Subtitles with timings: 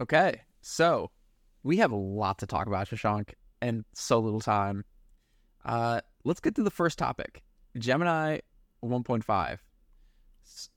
[0.00, 1.10] Okay, so
[1.62, 3.30] we have a lot to talk about, Shashank,
[3.62, 4.84] and so little time.
[5.64, 7.42] Uh, let's get to the first topic
[7.78, 8.38] Gemini
[8.84, 9.58] 1.5.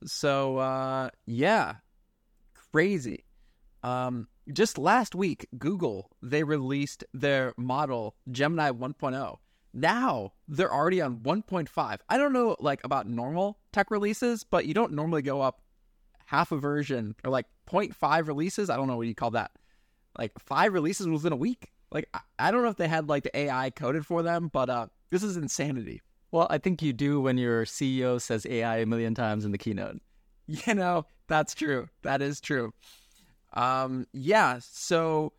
[0.05, 1.75] So, uh, yeah,
[2.71, 3.25] crazy.
[3.83, 9.37] Um, just last week, Google they released their model Gemini 1.0.
[9.73, 11.99] Now they're already on 1.5.
[12.09, 15.61] I don't know like about normal tech releases, but you don't normally go up
[16.25, 18.69] half a version or like 0.5 releases.
[18.69, 19.51] I don't know what you call that.
[20.17, 21.71] Like five releases within a week.
[21.91, 24.87] Like I don't know if they had like the AI coded for them, but uh,
[25.09, 26.01] this is insanity.
[26.31, 29.57] Well, I think you do when your CEO says AI a million times in the
[29.57, 30.01] keynote.
[30.65, 31.89] You know, that's true.
[32.01, 32.73] That is true.
[33.53, 34.57] Um, yeah.
[34.63, 35.33] So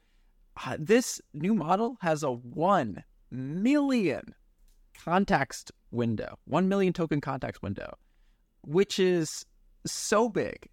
[0.64, 3.02] uh, this new model has a one
[3.32, 4.36] million
[5.04, 7.96] context window, one million token context window,
[8.62, 9.44] which is
[9.84, 10.68] so big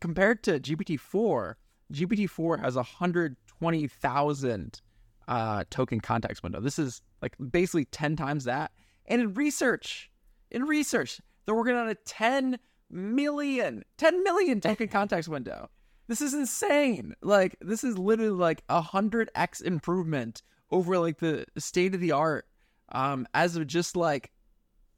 [0.00, 1.54] compared to GPT-4.
[1.92, 4.80] GPT-4 has a hundred twenty thousand
[5.28, 6.60] uh, token context window.
[6.60, 8.72] This is like basically ten times that.
[9.06, 10.10] And in research,
[10.50, 12.58] in research, they're working on a 10
[12.90, 15.68] million, 10 million token context window.
[16.06, 17.14] This is insane.
[17.22, 22.12] Like this is literally like a hundred x improvement over like the state of the
[22.12, 22.46] art.
[22.92, 24.32] Um, as of just like,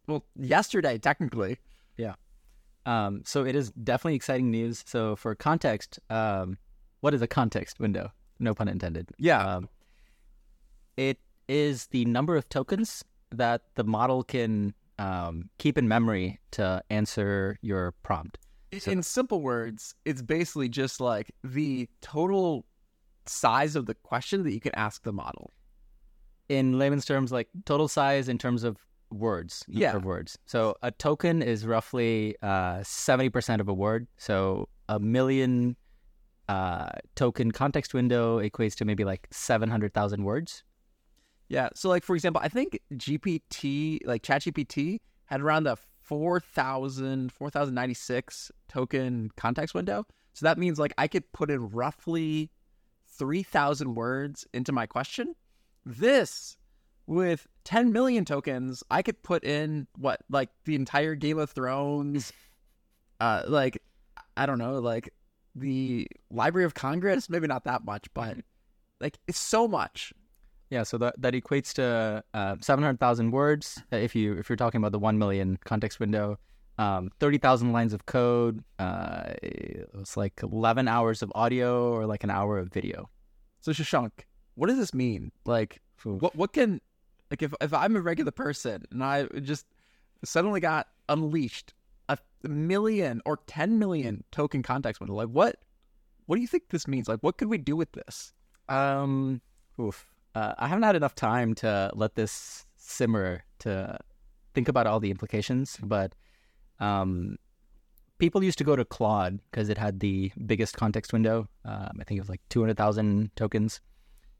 [0.06, 1.58] well, yesterday technically.
[1.98, 2.14] Yeah.
[2.86, 4.83] Um, so it is definitely exciting news.
[4.86, 6.58] So for context, um,
[7.00, 8.11] what is a context window?
[8.39, 9.11] No pun intended.
[9.19, 9.56] Yeah.
[9.56, 9.69] Um,
[10.97, 16.83] it is the number of tokens that the model can um, keep in memory to
[16.91, 18.39] answer your prompt.
[18.78, 22.64] So, in simple words, it's basically just like the total
[23.27, 25.52] size of the question that you can ask the model.
[26.48, 28.78] In layman's terms, like total size in terms of
[29.12, 30.38] words, yeah, words.
[30.46, 34.06] So a token is roughly uh, seventy uh, percent of a word.
[34.16, 35.77] So a million
[36.48, 40.64] uh, token context window equates to maybe like seven hundred thousand words.
[41.48, 41.68] Yeah.
[41.74, 49.30] So like for example, I think GPT, like ChatGPT, had around the 4,000, 4,096 token
[49.36, 50.05] context window.
[50.34, 52.51] So that means like I could put in roughly
[53.08, 55.34] 3,000 words into my question.
[55.84, 56.56] This,
[57.07, 62.33] with 10 million tokens, I could put in what, like the entire Game of Thrones,
[63.20, 63.83] uh, like,
[64.36, 65.13] I don't know, like
[65.55, 68.39] the Library of Congress, maybe not that much, but
[69.01, 70.13] like it's so much.
[70.70, 74.48] Yeah, so that that equates to uh, seven hundred thousand words uh, if you if
[74.48, 76.39] you're talking about the one million context window.
[76.79, 78.64] Um, thirty thousand lines of code.
[78.79, 83.11] Uh, it's like eleven hours of audio or like an hour of video.
[83.61, 84.13] So Shashank,
[84.55, 85.30] what does this mean?
[85.45, 86.80] Like, what what can
[87.33, 89.67] like if if I'm a regular person and I just
[90.23, 91.73] suddenly got unleashed
[92.09, 95.57] a million or ten million token context window, like what
[96.27, 97.09] what do you think this means?
[97.09, 98.33] Like, what could we do with this?
[98.69, 99.41] Um,
[99.81, 103.99] oof uh, I haven't had enough time to let this simmer to
[104.55, 106.14] think about all the implications, but
[106.81, 107.37] um,
[108.19, 111.49] people used to go to Claude because it had the biggest context window.
[111.64, 113.81] Um, I think it was like 200,000 tokens.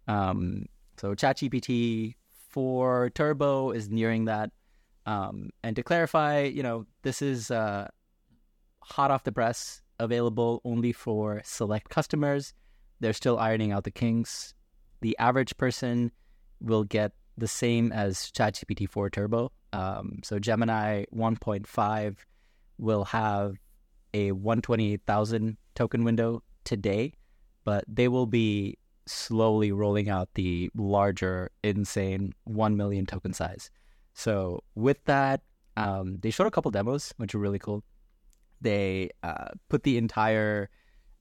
[0.09, 0.67] Um,
[0.97, 2.15] so ChatGPT
[2.53, 4.51] 4 Turbo is nearing that.
[5.05, 7.89] Um, and to clarify, you know, this is uh,
[8.81, 12.55] hot off the press, available only for select customers.
[13.01, 14.55] They're still ironing out the kinks
[15.03, 16.11] the average person
[16.61, 19.53] will get the same as ChatGPT 4 Turbo.
[19.75, 22.17] Um, so Gemini 1.5
[22.79, 23.57] will have
[24.15, 27.13] a 128,000 token window today,
[27.65, 33.71] but they will be slowly rolling out the larger, insane 1 million token size.
[34.15, 35.43] So with that,
[35.77, 37.83] um, they showed a couple demos, which are really cool.
[38.61, 40.71] They uh, put the entire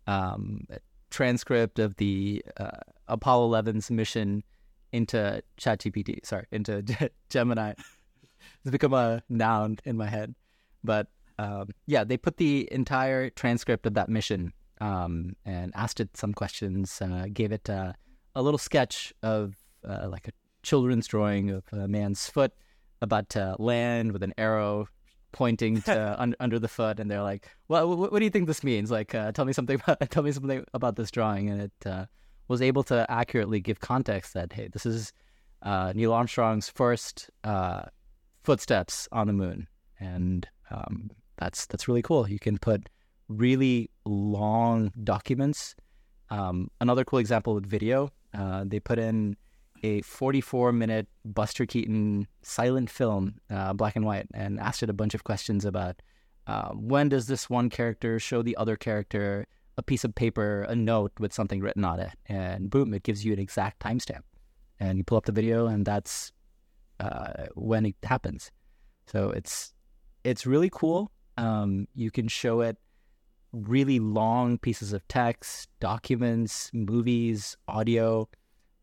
[0.08, 0.68] um,
[1.10, 4.44] transcript of the uh, Apollo 11's mission
[4.92, 6.26] into ChatGPT.
[6.26, 6.84] Sorry, into
[7.30, 7.74] Gemini.
[8.64, 10.36] it's become a noun in my head,
[10.84, 11.08] but
[11.40, 16.34] um, yeah, they put the entire transcript of that mission um, and asked it some
[16.34, 17.02] questions.
[17.02, 17.94] Uh, gave it uh,
[18.36, 19.56] a little sketch of
[19.88, 20.32] uh, like a
[20.64, 22.52] children's drawing of a man's foot
[23.02, 24.88] about to land with an arrow
[25.32, 28.48] pointing to un- under the foot, and they're like, "Well, what, what, do you think
[28.48, 28.92] this means?
[28.92, 32.06] Like, uh, tell me something about tell me something about this drawing." And it uh,
[32.48, 35.14] was able to accurately give context that hey, this is
[35.62, 37.84] uh, Neil Armstrong's first uh,
[38.44, 39.68] footsteps on the moon,
[40.00, 42.28] and um, that's that's really cool.
[42.28, 42.90] You can put
[43.38, 45.76] really long documents.
[46.30, 49.36] Um, another cool example with video, uh, they put in
[49.84, 54.94] a 44 minute Buster Keaton silent film, uh, black and white, and asked it a
[54.94, 56.02] bunch of questions about
[56.48, 59.46] uh, when does this one character show the other character
[59.78, 63.24] a piece of paper, a note with something written on it, and boom, it gives
[63.26, 64.22] you an exact timestamp.
[64.80, 66.32] And you pull up the video, and that's
[67.00, 68.52] uh, when it happens.
[69.08, 69.74] So it's
[70.24, 71.12] it's really cool.
[71.38, 72.78] Um, you can show it
[73.54, 78.28] really long pieces of text, documents, movies, audio,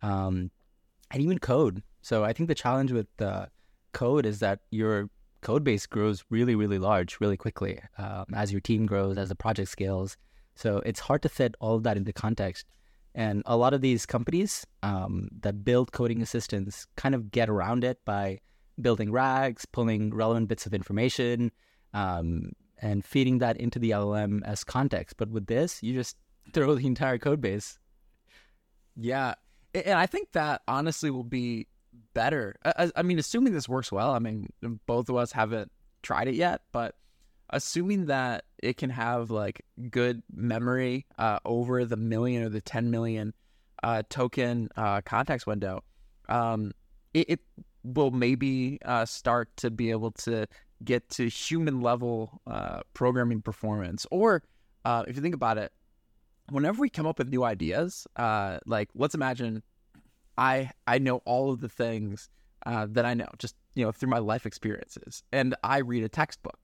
[0.03, 0.50] um,
[1.11, 1.82] and even code.
[2.03, 3.47] So I think the challenge with uh,
[3.93, 5.11] code is that your
[5.41, 9.35] code base grows really, really large, really quickly um, as your team grows, as the
[9.35, 10.17] project scales.
[10.55, 12.67] So it's hard to fit all of that into context.
[13.15, 17.85] And a lot of these companies um, that build coding assistants kind of get around
[17.85, 18.41] it by
[18.81, 21.50] building rags, pulling relevant bits of information,
[21.94, 25.16] um, and feeding that into the LLM as context.
[25.16, 26.16] But with this, you just
[26.52, 27.78] throw the entire code base.
[28.96, 29.34] Yeah.
[29.75, 31.66] And I think that honestly will be
[32.14, 32.56] better.
[32.64, 34.48] I, mean, assuming this works well, I mean,
[34.86, 35.70] both of us haven't
[36.02, 36.94] tried it yet, but
[37.50, 42.90] assuming that it can have like good memory uh, over the million or the 10
[42.90, 43.34] million
[43.82, 45.82] uh, token uh, context window,
[46.28, 46.72] um,
[47.14, 47.40] it, it,
[47.84, 50.46] will maybe uh, start to be able to
[50.84, 54.06] get to human level uh, programming performance.
[54.10, 54.42] Or
[54.84, 55.72] uh, if you think about it,
[56.50, 59.62] whenever we come up with new ideas, like let's imagine
[60.36, 62.28] I I know all of the things
[62.64, 66.58] that I know just you know through my life experiences, and I read a textbook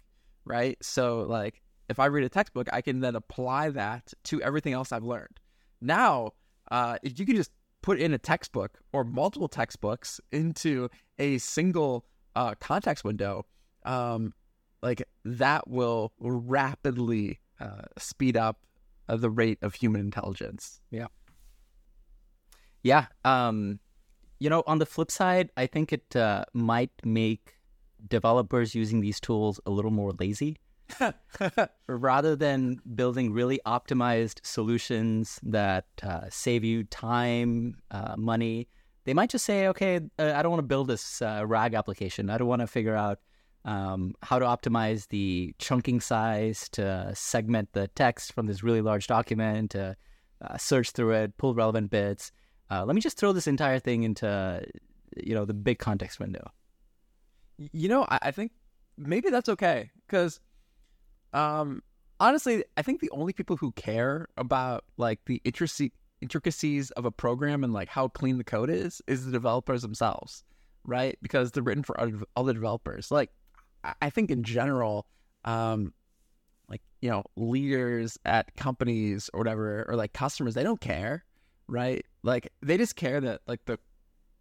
[0.45, 0.77] right?
[0.83, 4.93] So like if I read a textbook, I can then apply that to everything else
[4.93, 5.41] I've learned.
[5.81, 6.33] Now,
[6.71, 7.51] uh, if you can just
[7.83, 10.89] put in a textbook or multiple textbooks into
[11.19, 12.07] a single
[12.37, 13.45] uh, context window,
[13.85, 14.33] um,
[14.83, 18.59] like that will rapidly uh, speed up
[19.09, 20.81] uh, the rate of human intelligence.
[20.91, 21.07] Yeah.
[22.83, 23.07] Yeah.
[23.25, 23.81] Um,
[24.39, 27.55] you know, on the flip side, I think it uh, might make
[28.09, 30.59] developers using these tools a little more lazy.
[31.89, 38.69] Rather than building really optimized solutions that uh, save you time, uh, money,
[39.05, 42.29] they might just say, okay, uh, I don't want to build this uh, RAG application.
[42.29, 43.21] I don't want to figure out
[43.65, 49.07] um, how to optimize the chunking size to segment the text from this really large
[49.07, 49.97] document, to
[50.43, 52.33] uh, search through it, pull relevant bits.
[52.71, 54.63] Uh, let me just throw this entire thing into,
[55.17, 56.51] you know, the big context window.
[57.57, 58.53] You know, I, I think
[58.99, 60.41] maybe that's okay because,
[61.33, 61.83] um,
[62.21, 65.41] honestly, I think the only people who care about like the
[66.21, 70.43] intricacies of a program and like how clean the code is is the developers themselves,
[70.85, 71.17] right?
[71.23, 71.99] Because they're written for
[72.37, 73.11] other developers.
[73.11, 73.31] Like,
[74.01, 75.07] I think in general,
[75.45, 75.93] um,
[76.69, 81.25] like you know, leaders at companies or whatever, or like customers, they don't care,
[81.67, 82.05] right?
[82.23, 83.79] Like they just care that like the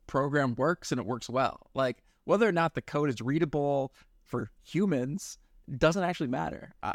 [0.08, 1.60] program works and it works well.
[1.74, 3.94] Like whether or not the code is readable
[4.24, 5.38] for humans
[5.78, 6.74] doesn't actually matter.
[6.82, 6.94] Uh,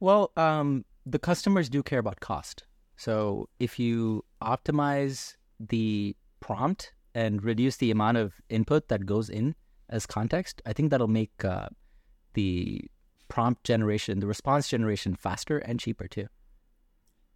[0.00, 2.64] well, um, the customers do care about cost.
[2.96, 9.54] So if you optimize the prompt and reduce the amount of input that goes in
[9.88, 11.68] as context, I think that'll make uh,
[12.34, 12.82] the
[13.28, 16.26] prompt generation, the response generation faster and cheaper too.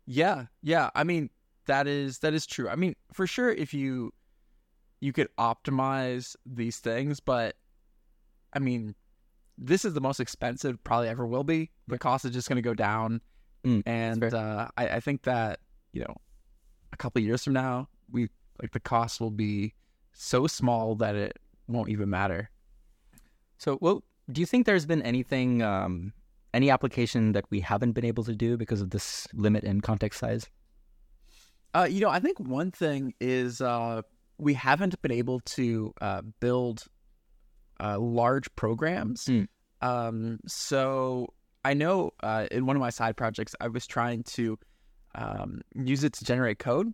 [0.06, 0.90] Yeah, yeah.
[0.94, 1.30] I mean,
[1.66, 2.68] that is that is true.
[2.68, 4.12] I mean, for sure, if you
[5.00, 7.56] you could optimize these things, but
[8.52, 8.94] I mean,
[9.56, 11.70] this is the most expensive probably ever will be.
[11.86, 13.20] The cost is just going to go down,
[13.64, 15.60] mm, and uh, I, I, think that
[15.92, 16.16] you know,
[16.92, 18.28] a couple years from now, we
[18.60, 19.74] like the cost will be
[20.12, 21.38] so small that it
[21.68, 22.50] won't even matter.
[23.58, 26.12] So, well, do you think there's been anything, um,
[26.54, 30.20] any application that we haven't been able to do because of this limit in context
[30.20, 30.46] size?
[31.74, 34.02] Uh, you know, I think one thing is uh,
[34.38, 36.84] we haven't been able to uh, build
[37.80, 39.26] uh, large programs.
[39.26, 39.48] Mm.
[39.80, 41.28] Um, so
[41.64, 44.58] I know uh, in one of my side projects, I was trying to
[45.14, 46.92] um, use it to generate code,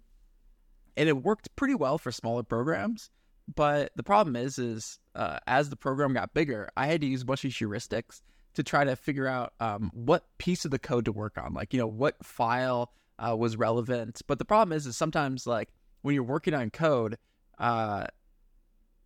[0.97, 3.11] and it worked pretty well for smaller programs.
[3.53, 7.23] But the problem is, is uh, as the program got bigger, I had to use
[7.23, 8.23] a bunch of heuristics
[8.55, 11.73] to try to figure out um, what piece of the code to work on, like
[11.73, 14.23] you know what file uh, was relevant.
[14.27, 15.71] But the problem is, is sometimes like
[16.03, 17.19] when you're working on code,
[17.59, 18.07] uh,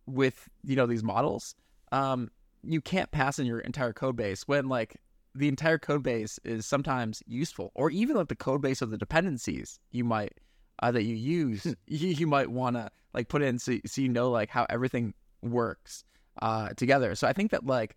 [0.05, 1.55] with you know these models,
[1.91, 2.31] um,
[2.63, 4.97] you can't pass in your entire code base when like
[5.35, 8.97] the entire code base is sometimes useful, or even like the code base of the
[8.97, 10.33] dependencies you might
[10.81, 11.71] uh, that you use, hmm.
[11.87, 15.13] you, you might want to like put in so, so you know like how everything
[15.41, 16.03] works
[16.41, 17.15] uh, together.
[17.15, 17.95] So I think that like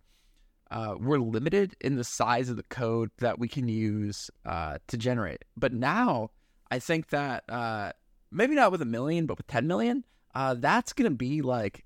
[0.71, 4.97] uh, we're limited in the size of the code that we can use uh, to
[4.97, 5.45] generate.
[5.57, 6.31] But now
[6.71, 7.93] I think that uh,
[8.31, 11.85] maybe not with a million, but with 10 million, uh, that's going to be like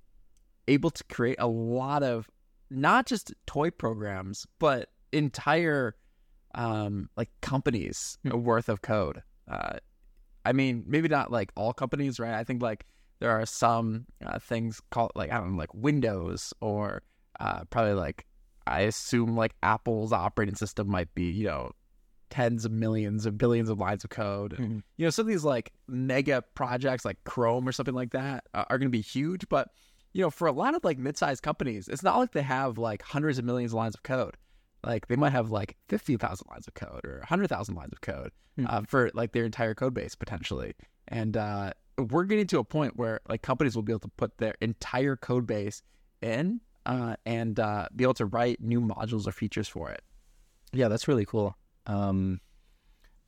[0.69, 2.31] able to create a lot of
[2.71, 5.97] not just toy programs, but entire
[6.55, 8.43] um, like companies Hmm.
[8.43, 9.23] worth of code.
[9.49, 9.79] Uh,
[10.47, 12.35] I mean, maybe not like all companies, right?
[12.35, 12.87] I think like
[13.19, 17.03] there are some uh, things called like I don't know, like Windows or
[17.41, 18.27] uh, probably like
[18.67, 21.73] I assume like Apple's operating system might be you know
[22.31, 24.57] tens of millions of billions of lines of code.
[24.57, 24.83] Mhm.
[24.97, 28.65] You know, some of these like mega projects like Chrome or something like that uh,
[28.71, 29.71] are going to be huge, but
[30.13, 33.03] you know, for a lot of like mid-sized companies, it's not like they have like
[33.03, 34.37] hundreds of millions of lines of code.
[34.85, 38.01] Like they might have like fifty thousand lines of code or hundred thousand lines of
[38.01, 38.67] code Hmm.
[38.69, 40.75] uh, for like their entire code base potentially.
[41.09, 44.39] And uh, we're getting to a point where like companies will be able to put
[44.39, 45.83] their entire code base
[46.23, 50.03] in uh, and uh, be able to write new modules or features for it.
[50.73, 51.55] Yeah, that's really cool.
[51.87, 52.41] Um,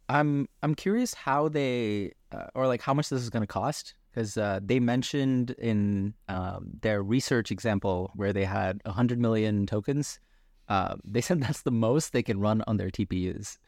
[0.09, 3.95] I'm I'm curious how they uh, or like how much this is going to cost
[4.11, 10.19] because uh, they mentioned in um, their research example where they had hundred million tokens.
[10.69, 13.59] Uh, they said that's the most they can run on their TPUs.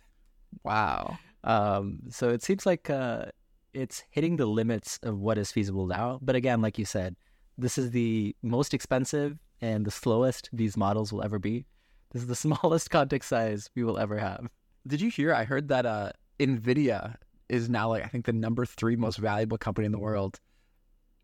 [0.64, 1.18] Wow.
[1.44, 3.26] Um, so it seems like uh,
[3.72, 6.18] it's hitting the limits of what is feasible now.
[6.22, 7.16] But again, like you said,
[7.56, 11.66] this is the most expensive and the slowest these models will ever be.
[12.12, 14.48] This is the smallest context size we will ever have.
[14.86, 15.34] Did you hear?
[15.34, 17.16] I heard that uh, Nvidia
[17.48, 20.40] is now like I think the number three most valuable company in the world,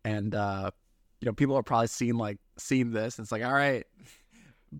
[0.05, 0.69] and uh,
[1.21, 3.17] you know people are probably seeing like seeing this.
[3.17, 3.85] And it's like, all right,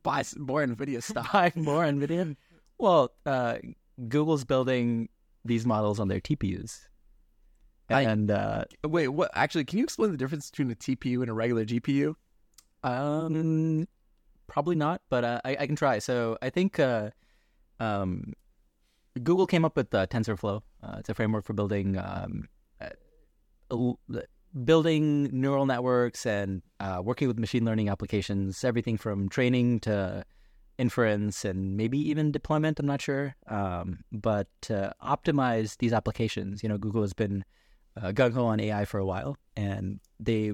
[0.03, 1.32] buy more Nvidia stock.
[1.32, 2.36] Buy more NVIDIA.
[2.77, 3.58] Well, uh,
[4.08, 5.10] Google's building
[5.46, 6.79] these models on their TPUs.
[7.89, 9.32] I- And uh, Wait, what?
[9.34, 12.15] Actually, can you explain the difference between a TPU and a regular GPU?
[12.84, 13.88] Um,
[14.48, 16.00] probably not, but uh, I, I can try.
[16.00, 17.12] So I think uh,
[17.79, 18.34] um,
[19.24, 20.62] Google came up with uh, TensorFlow.
[20.84, 22.48] Uh, it's a framework for building um,
[22.82, 22.89] uh,
[24.65, 28.63] building neural networks and uh, working with machine learning applications.
[28.63, 30.23] Everything from training to
[30.77, 32.79] inference and maybe even deployment.
[32.79, 37.43] I'm not sure, um, but to optimize these applications, you know, Google has been
[38.01, 40.53] uh, gung ho on AI for a while, and they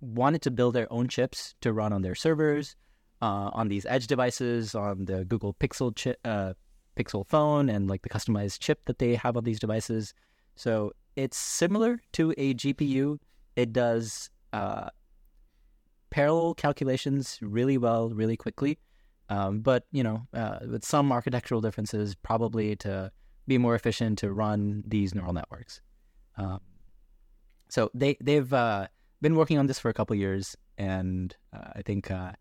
[0.00, 2.76] wanted to build their own chips to run on their servers,
[3.20, 6.54] uh, on these edge devices, on the Google Pixel uh,
[6.96, 10.12] Pixel phone, and like the customized chip that they have on these devices.
[10.56, 13.18] So it's similar to a GPU.
[13.56, 14.88] It does uh,
[16.10, 18.78] parallel calculations really well, really quickly.
[19.28, 23.10] Um, but you know, uh, with some architectural differences, probably to
[23.46, 25.80] be more efficient to run these neural networks.
[26.36, 26.60] Um,
[27.68, 28.88] so they they've uh,
[29.22, 32.32] been working on this for a couple years, and uh, I think uh,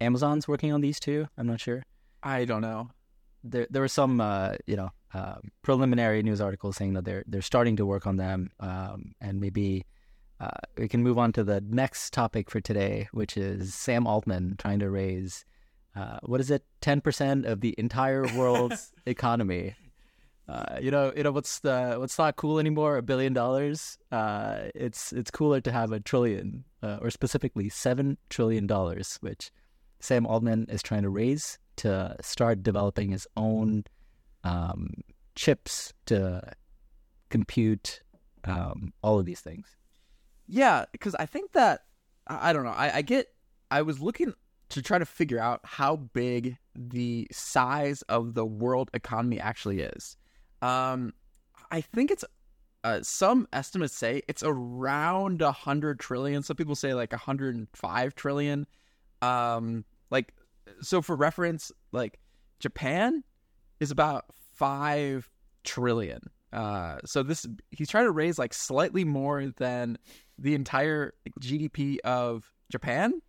[0.00, 1.26] Amazon's working on these too.
[1.36, 1.82] I'm not sure.
[2.22, 2.90] I don't know.
[3.42, 7.42] There there were some uh, you know uh, preliminary news articles saying that they're they're
[7.42, 9.84] starting to work on them, um, and maybe
[10.40, 14.56] uh, we can move on to the next topic for today, which is Sam Altman
[14.58, 15.44] trying to raise
[15.96, 19.74] uh, what is it, ten percent of the entire world's economy.
[20.48, 22.98] Uh, you know, you know what's the what's not cool anymore?
[22.98, 23.98] A billion dollars.
[24.12, 29.50] Uh, it's it's cooler to have a trillion, uh, or specifically seven trillion dollars, which
[30.00, 33.84] Sam Altman is trying to raise to start developing his own
[34.44, 34.90] um,
[35.34, 36.42] chips to
[37.30, 38.02] compute
[38.44, 39.66] um, all of these things.
[40.48, 41.82] Yeah, because I think that
[42.26, 42.70] I don't know.
[42.70, 43.28] I, I get.
[43.70, 44.32] I was looking
[44.68, 50.16] to try to figure out how big the size of the world economy actually is.
[50.62, 51.12] Um,
[51.70, 52.24] I think it's
[52.84, 56.42] uh, some estimates say it's around a hundred trillion.
[56.42, 58.66] Some people say like hundred and five trillion.
[59.22, 60.32] Um, like
[60.80, 62.18] so for reference, like
[62.60, 63.24] Japan
[63.80, 65.30] is about five
[65.64, 66.20] trillion.
[66.52, 69.98] Uh, so this he's trying to raise like slightly more than
[70.38, 73.20] the entire GDP of Japan.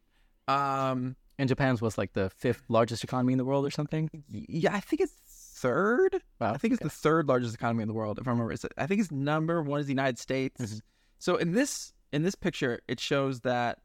[0.48, 4.10] Um, And Japan's was like the fifth largest economy in the world or something.
[4.30, 5.14] yeah, I think it's
[5.60, 6.22] third.
[6.40, 6.54] Wow.
[6.54, 8.18] I think it's the third largest economy in the world.
[8.20, 10.60] If I remember, it's, I think it's number one is the United States.
[10.62, 10.82] Mhm.
[11.20, 13.80] So in this in this picture, it shows that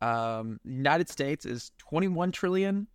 [0.00, 2.86] um, the United States is 21 trillion.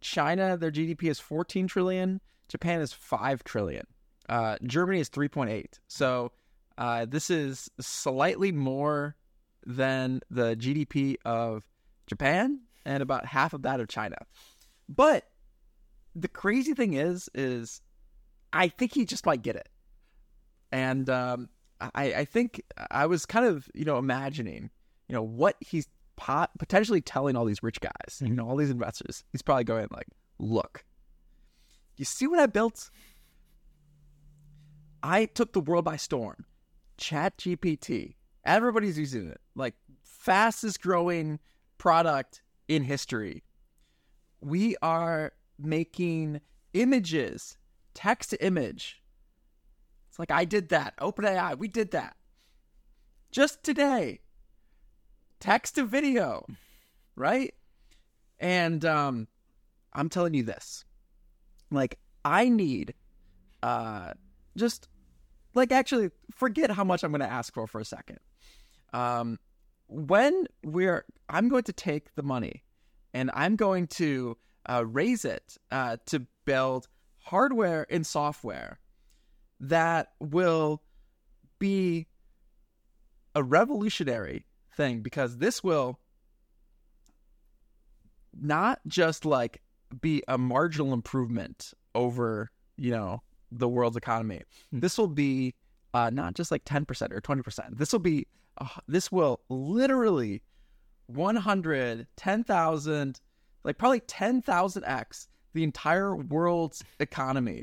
[0.00, 2.20] China, their GDP is 14 trillion.
[2.48, 3.86] Japan is 5 trillion.
[4.28, 5.78] Uh, Germany is 3.8.
[5.88, 6.32] So
[6.78, 9.16] uh, this is slightly more
[9.64, 11.64] than the GDP of
[12.06, 14.16] Japan and about half of that of China.
[14.88, 15.24] But
[16.14, 17.80] the crazy thing is, is
[18.52, 19.68] I think he just might get it.
[20.70, 21.48] And um,
[21.80, 24.70] I, I think I was kind of, you know, imagining,
[25.08, 28.70] you know, what he's pot- potentially telling all these rich guys, you know, all these
[28.70, 29.24] investors.
[29.32, 30.06] He's probably going like,
[30.38, 30.84] look,
[31.96, 32.90] you see what I built?
[35.02, 36.44] I took the world by storm.
[36.96, 38.14] Chat GPT.
[38.44, 39.40] Everybody's using it.
[39.54, 41.38] Like fastest growing
[41.78, 43.42] product in history.
[44.40, 46.40] We are making
[46.74, 47.56] images
[47.94, 49.02] text to image.
[50.08, 50.96] It's like I did that.
[50.98, 52.16] OpenAI, we did that.
[53.30, 54.20] Just today.
[55.40, 56.46] Text to video,
[57.14, 57.54] right?
[58.38, 59.28] And um
[59.92, 60.84] I'm telling you this.
[61.70, 62.94] Like I need
[63.62, 64.12] uh
[64.56, 64.88] just
[65.56, 68.18] like actually forget how much I'm going to ask for for a second.
[68.92, 69.38] Um
[69.88, 72.62] when we're I'm going to take the money
[73.14, 74.36] and I'm going to
[74.68, 78.78] uh, raise it uh, to build hardware and software
[79.60, 80.82] that will
[81.58, 82.06] be
[83.34, 84.46] a revolutionary
[84.76, 85.98] thing because this will
[88.38, 89.62] not just like
[90.00, 94.42] be a marginal improvement over you know the world's economy.
[94.72, 95.54] This will be
[95.94, 98.26] uh, not just like 10% or 20% this will be
[98.58, 100.42] uh, this will literally
[101.06, 103.20] 100 10,000
[103.64, 107.62] like probably 10,000x the entire world's economy.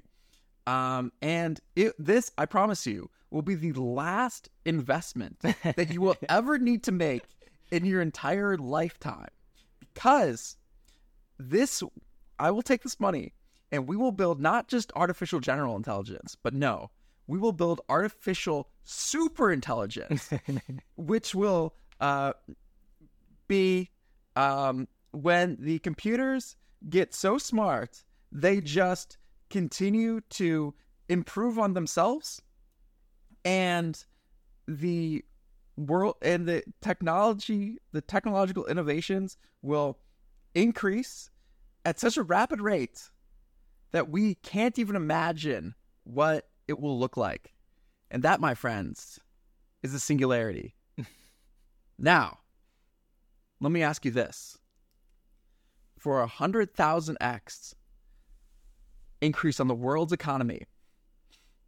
[0.65, 6.17] Um, and it, this I promise you will be the last investment that you will
[6.27, 7.23] ever need to make
[7.71, 9.29] in your entire lifetime.
[9.93, 10.57] Because
[11.37, 11.83] this
[12.39, 13.33] I will take this money
[13.73, 16.91] and we will build not just artificial general intelligence, but no,
[17.25, 20.29] we will build artificial super intelligence,
[20.95, 22.33] which will uh,
[23.47, 23.89] be
[24.35, 26.55] um, when the computers
[26.87, 29.17] get so smart, they just
[29.49, 30.75] continue to
[31.09, 32.43] improve on themselves
[33.43, 34.05] and
[34.67, 35.25] the
[35.75, 39.97] world and the technology the technological innovations will
[40.53, 41.31] increase
[41.83, 43.09] at such a rapid rate
[43.93, 47.53] that we can't even imagine what it will look like.
[48.11, 49.19] And that my friends
[49.81, 50.75] is a singularity.
[51.97, 52.39] Now
[53.63, 54.57] let me ask you this.
[55.97, 57.73] For a hundred thousand x
[59.21, 60.65] increase on the world's economy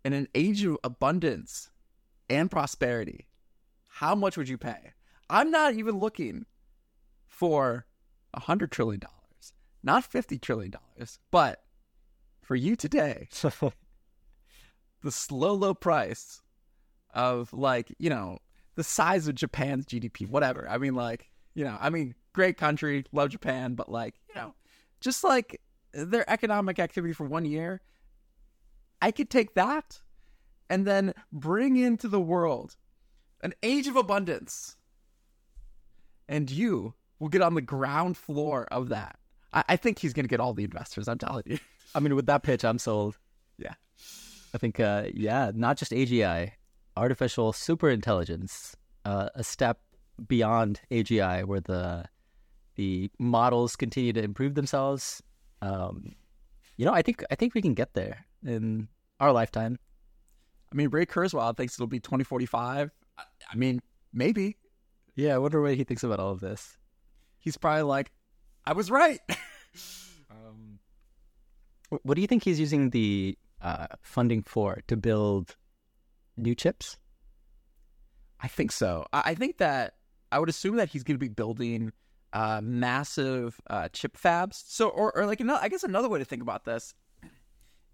[0.04, 1.70] in an age of abundance
[2.30, 3.28] and prosperity,
[3.88, 4.92] how much would you pay?
[5.30, 6.46] I'm not even looking
[7.28, 7.86] for
[8.34, 11.64] a hundred trillion dollars, not fifty trillion dollars, but
[12.46, 13.28] for you today,
[15.02, 16.42] the slow, low price
[17.14, 18.38] of like, you know,
[18.76, 20.68] the size of Japan's GDP, whatever.
[20.70, 24.54] I mean, like, you know, I mean, great country, love Japan, but like, you know,
[25.02, 25.60] just like
[25.94, 27.82] their economic activity for one year,
[29.02, 30.02] I could take that
[30.70, 32.76] and then bring into the world
[33.42, 34.76] an age of abundance.
[36.28, 39.18] And you will get on the ground floor of that.
[39.54, 41.08] I, I think he's going to get all the investors.
[41.08, 41.60] I'm telling you.
[41.96, 43.18] I mean, with that pitch, I'm sold.
[43.58, 43.74] Yeah.
[44.54, 46.52] I think, uh, yeah, not just AGI,
[46.98, 49.80] artificial super intelligence, uh, a step
[50.28, 52.06] beyond AGI, where the
[52.76, 55.24] the models continue to improve themselves.
[55.62, 56.16] Um,
[56.76, 58.90] you know, I think I think we can get there in
[59.22, 59.80] our lifetime.
[60.72, 62.92] I mean, Ray Kurzweil thinks it'll be 2045.
[63.18, 63.82] I, I mean,
[64.14, 64.58] maybe.
[65.16, 66.78] Yeah, I wonder what he thinks about all of this.
[67.40, 68.12] He's probably like,
[68.66, 69.22] I was right.
[72.04, 75.56] what do you think he's using the uh, funding for to build
[76.38, 76.98] new chips?
[78.40, 79.06] I think so.
[79.14, 79.96] I, I think that
[80.32, 81.92] I would assume that he's going to be building
[82.34, 84.64] uh, massive uh, chip fabs.
[84.68, 86.94] So, or, or like, another, I guess another way to think about this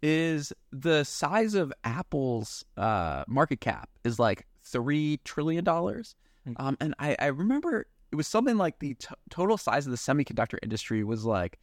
[0.02, 6.16] is the size of Apple's uh, market cap is like three trillion dollars.
[6.48, 6.66] Mm-hmm.
[6.66, 9.98] Um, and I, I remember it was something like the t- total size of the
[9.98, 11.60] semiconductor industry was like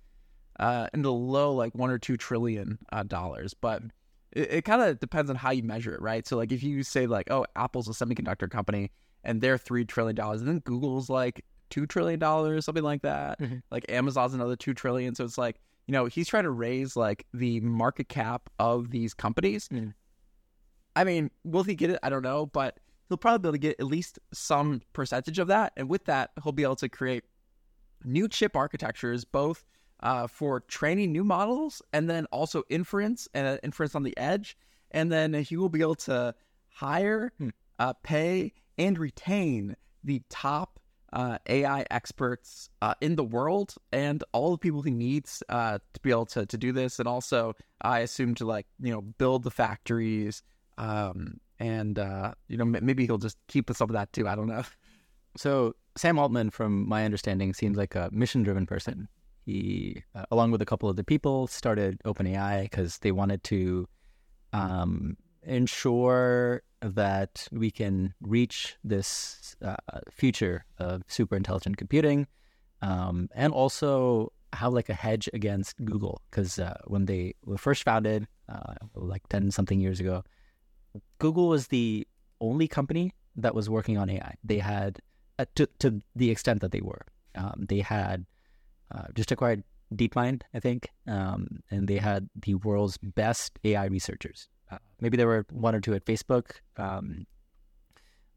[0.59, 3.55] uh, in the low like one or two trillion uh, dollars.
[3.55, 3.83] But
[4.33, 6.27] it, it kind of depends on how you measure it, right?
[6.27, 8.91] So like if you say like, oh, Apple's a semiconductor company
[9.25, 13.41] and they're three trillion dollars, and then Google's like two trillion dollars, something like that.
[13.41, 13.57] Mm-hmm.
[13.71, 15.15] Like Amazon's another two trillion.
[15.15, 19.15] So it's like you know he's trying to raise like the market cap of these
[19.15, 19.69] companies.
[19.69, 19.95] Mm.
[20.97, 21.99] I mean, will he get it?
[22.03, 25.49] I don't know, but he'll probably be able to get at least some percentage of
[25.49, 27.25] that, and with that, he'll be able to create
[28.05, 29.65] new chip architectures, both
[30.01, 34.57] uh, for training new models and then also inference and uh, inference on the edge,
[34.91, 36.35] and then he will be able to
[36.69, 37.49] hire, hmm.
[37.79, 40.79] uh, pay, and retain the top
[41.13, 46.01] uh, AI experts uh, in the world and all the people he needs uh, to
[46.01, 46.99] be able to, to do this.
[46.99, 50.43] And also, I assume to like, you know, build the factories.
[50.77, 54.29] Um, and, uh, you know, maybe he'll just keep some of that too.
[54.29, 54.63] I don't know.
[55.37, 59.09] So, Sam Altman, from my understanding, seems like a mission driven person.
[59.49, 63.89] He, uh, along with a couple of the people, started OpenAI because they wanted to
[64.53, 69.77] um, ensure that we can reach this uh,
[70.11, 72.27] future of super intelligent computing
[72.83, 77.85] um, and also have like a hedge against Google because uh, when they were first
[77.85, 80.25] founded, uh, like ten something years ago,
[81.21, 82.07] Google was the
[82.43, 84.35] only company that was working on AI.
[84.45, 84.99] They had
[85.39, 87.07] uh, to to the extent that they were.
[87.35, 88.27] Um, they had
[88.95, 89.63] uh, just acquired
[89.95, 94.49] DeepMind, I think, um, and they had the world's best AI researchers.
[94.71, 97.27] Uh, maybe there were one or two at Facebook, um,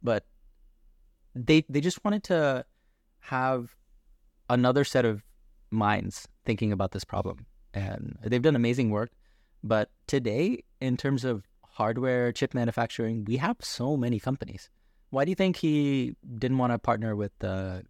[0.02, 0.26] but
[1.36, 2.66] they they just wanted to
[3.20, 3.76] have
[4.50, 5.24] another set of
[5.72, 9.12] minds thinking about this problem, and they've done amazing work.
[9.64, 14.70] But today, in terms of hardware chip manufacturing, we have so many companies.
[15.10, 17.82] Why do you think he didn't want to partner with uh,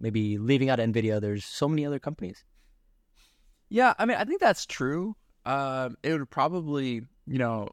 [0.00, 1.20] maybe leaving out Nvidia?
[1.20, 2.44] There's so many other companies.
[3.68, 5.14] Yeah, I mean, I think that's true.
[5.44, 7.68] Um, it would probably, you know,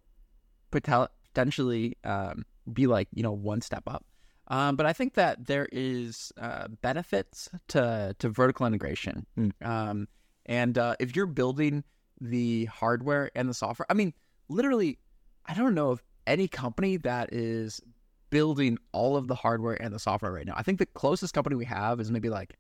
[0.72, 4.06] potentially um, be like, you know, one step up.
[4.48, 9.26] Um, but I think that there is uh, benefits to to vertical integration.
[9.38, 9.52] Mm.
[9.66, 10.08] Um,
[10.46, 11.84] and uh, if you're building
[12.22, 14.14] the hardware and the software, I mean,
[14.48, 15.00] literally,
[15.46, 17.82] I don't know of any company that is
[18.30, 20.54] building all of the hardware and the software right now.
[20.56, 22.58] I think the closest company we have is maybe like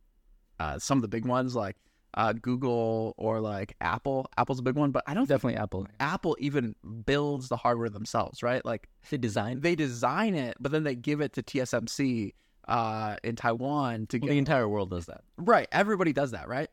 [0.60, 1.76] uh, some of the big ones, like
[2.14, 4.28] uh, Google or like Apple.
[4.38, 5.88] Apple's a big one, but I don't Definitely Apple.
[6.00, 6.76] Apple even
[7.06, 8.64] builds the hardware themselves, right?
[8.66, 12.34] Like They design they design it, but then they give it to TSMC
[12.68, 15.22] uh, in Taiwan to well, get the entire world does that.
[15.38, 15.68] right.
[15.72, 16.70] Everybody does that, right?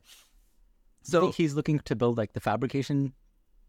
[1.02, 3.12] So So he's looking to build like the fabrication.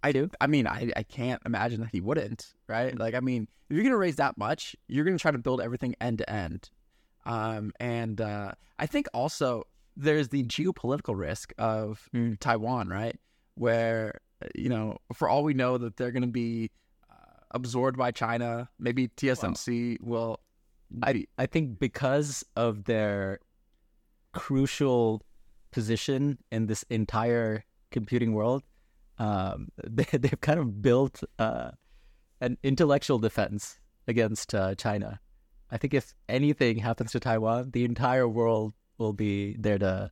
[0.04, 0.30] I do.
[0.42, 2.98] I mean, I, I can't imagine that he wouldn't, right?
[2.98, 5.96] Like, I mean, if you're gonna raise that much, you're gonna try to build everything
[6.02, 6.70] end to end.
[7.26, 12.38] Um, and uh, I think also there's the geopolitical risk of Mm.
[12.39, 13.18] Taiwan, right?
[13.56, 14.20] Where
[14.56, 16.70] you know, for all we know, that they're gonna be
[17.10, 18.70] uh, absorbed by China.
[18.78, 20.39] Maybe TSMC will.
[21.02, 23.39] I I think because of their
[24.34, 25.22] crucial
[25.72, 28.63] position in this entire computing world,
[29.19, 31.71] um, they, they've kind of built uh,
[32.41, 35.19] an intellectual defense against uh, China.
[35.71, 40.12] I think if anything happens to Taiwan, the entire world will be there to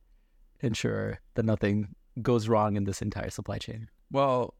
[0.60, 3.88] ensure that nothing goes wrong in this entire supply chain.
[4.10, 4.54] Well,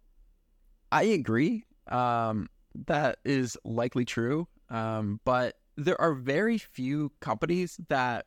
[0.91, 1.65] I agree.
[1.89, 2.49] Um,
[2.87, 4.47] that is likely true.
[4.71, 8.27] Um, but there are very few companies that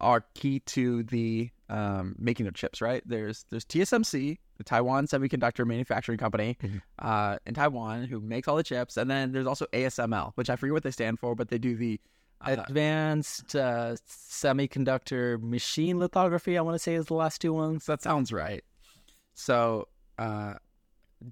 [0.00, 2.80] are key to the um, making of chips.
[2.80, 3.02] Right?
[3.06, 6.82] There's there's TSMC, the Taiwan Semiconductor Manufacturing Company, Mhm.
[6.98, 10.56] uh, in Taiwan, who makes all the chips, and then there's also ASML, which I
[10.56, 12.00] forget what they stand for, but they do the
[12.42, 17.86] uh, Advanced uh, semiconductor machine lithography, I want to say, is the last two ones.
[17.86, 18.62] That sounds right.
[19.34, 19.88] So,
[20.18, 20.54] uh,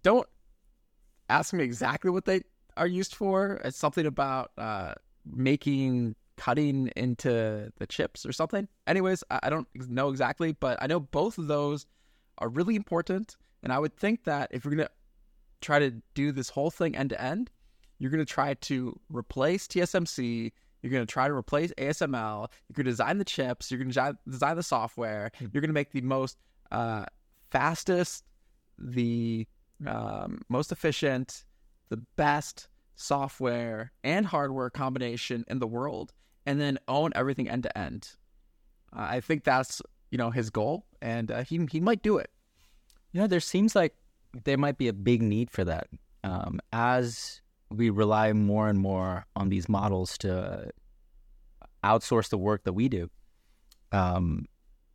[0.02, 0.26] don't
[1.28, 2.42] ask me exactly what they
[2.76, 3.60] are used for.
[3.64, 8.66] It's something about uh, making cutting into the chips or something.
[8.86, 11.86] Anyways, I, I don't know exactly, but I know both of those
[12.38, 13.36] are really important.
[13.62, 14.88] And I would think that if you're gonna
[15.60, 17.50] try to do this whole thing end to end,
[17.98, 20.52] you're gonna try to replace TSMC.
[20.84, 22.40] You're going to try to replace ASML.
[22.40, 23.70] You're going to design the chips.
[23.70, 25.30] You're going to design the software.
[25.40, 26.36] You're going to make the most
[26.70, 27.06] uh,
[27.50, 28.22] fastest,
[28.78, 29.46] the
[29.86, 31.44] um, most efficient,
[31.88, 36.12] the best software and hardware combination in the world,
[36.44, 38.10] and then own everything end to end.
[38.94, 39.80] Uh, I think that's
[40.14, 42.30] you know his goal, and uh, he he might do it.
[43.10, 43.96] You know, there seems like
[44.44, 45.88] there might be a big need for that
[46.22, 50.70] um, as we rely more and more on these models to
[51.82, 53.10] outsource the work that we do.
[53.90, 54.46] Um,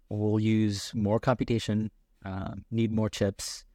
[0.08, 1.92] we'll use more computation,
[2.24, 3.66] uh, need more chips,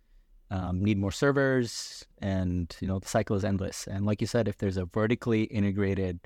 [0.51, 3.87] um, need more servers, and you know the cycle is endless.
[3.87, 6.21] And like you said, if there's a vertically integrated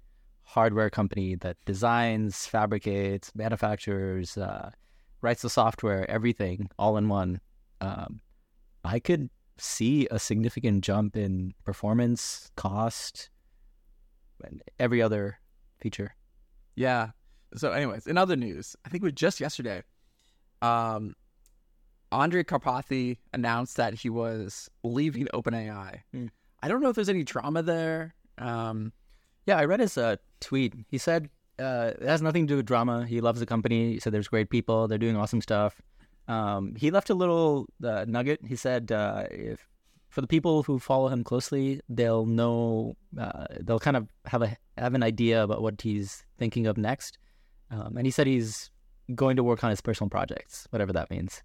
[0.44, 4.70] hardware company that designs, fabricates, manufactures, uh,
[5.20, 7.40] writes the software, everything all in one,
[7.80, 8.20] um,
[8.84, 13.30] I could see a significant jump in performance, cost,
[14.44, 15.38] and every other
[15.80, 16.14] feature.
[16.76, 17.10] Yeah.
[17.54, 19.82] So, anyways, in other news, I think it was just yesterday.
[20.62, 21.14] Um,
[22.12, 26.00] Andrej Karpathy announced that he was leaving OpenAI.
[26.12, 26.26] Hmm.
[26.62, 28.14] I don't know if there's any drama there.
[28.38, 28.92] Um,
[29.46, 30.74] Yeah, I read his uh, tweet.
[30.88, 33.06] He said uh, it has nothing to do with drama.
[33.06, 33.94] He loves the company.
[33.94, 34.88] He said there's great people.
[34.88, 35.80] They're doing awesome stuff.
[36.28, 38.40] Um, he left a little uh, nugget.
[38.46, 39.66] He said uh, if
[40.08, 42.96] for the people who follow him closely, they'll know.
[43.18, 47.18] Uh, they'll kind of have a have an idea about what he's thinking of next.
[47.70, 48.70] Um, and he said he's
[49.14, 51.42] going to work on his personal projects, whatever that means.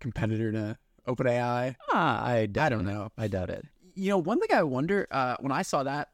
[0.00, 1.76] competitor to OpenAI.
[1.92, 3.10] Ah, I, I don't know.
[3.16, 3.64] I doubt it.
[3.94, 6.08] You know, one thing I wonder uh, when I saw that,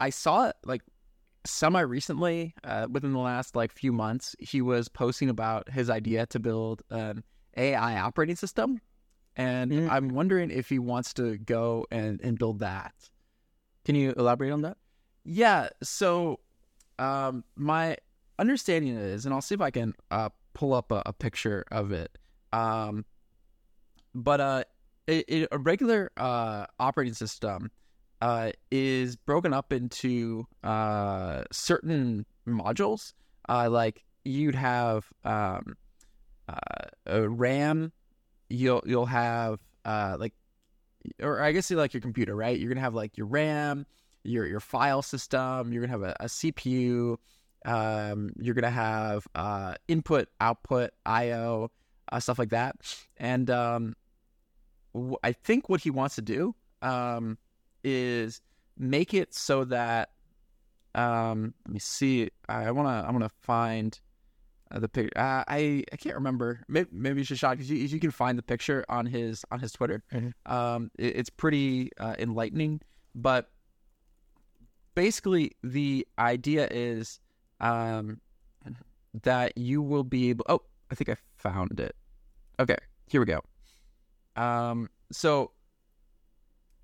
[0.00, 0.82] I saw it like
[1.44, 6.26] semi recently, uh, within the last like few months, he was posting about his idea
[6.26, 7.22] to build an
[7.56, 8.80] AI operating system,
[9.36, 9.90] and Mm.
[9.90, 12.94] I'm wondering if he wants to go and and build that.
[13.84, 14.76] Can you elaborate on that?
[15.24, 15.68] Yeah.
[15.82, 16.40] So,
[16.98, 17.96] um, my
[18.38, 21.92] understanding is, and I'll see if I can uh, pull up a, a picture of
[21.92, 22.16] it.
[22.52, 23.04] Um,
[24.14, 24.64] but uh,
[25.06, 27.70] it, it, a regular uh, operating system
[28.20, 33.12] uh, is broken up into uh, certain modules.
[33.48, 35.76] Uh, like you'd have um,
[36.48, 37.92] uh, a RAM.
[38.48, 40.34] You'll you'll have uh, like,
[41.20, 42.58] or I guess you like your computer, right?
[42.58, 43.86] You're gonna have like your RAM
[44.24, 45.72] your your file system.
[45.72, 47.16] You're gonna have a, a CPU.
[47.64, 51.70] Um, you're gonna have uh, input, output, I/O,
[52.18, 52.76] stuff like that.
[53.16, 53.96] And um,
[55.44, 57.38] think what he wants to do um,
[57.84, 58.40] is
[58.76, 60.10] make it so that
[60.94, 62.30] um, let me see.
[62.48, 63.98] I wanna I wanna find
[64.70, 65.12] uh, the picture.
[65.16, 66.60] Uh, I I can't remember.
[66.68, 70.02] Maybe, maybe Shashank, if you, you can find the picture on his on his Twitter,
[70.12, 70.32] Mhm.
[70.46, 72.80] um, it, it's pretty uh, enlightening.
[73.14, 73.50] But
[74.94, 77.20] basically the idea is
[77.60, 78.20] um,
[79.22, 80.60] that you will be able oh
[80.90, 81.94] i think i found it
[82.58, 82.76] okay
[83.08, 83.40] here we go
[84.40, 85.52] um, so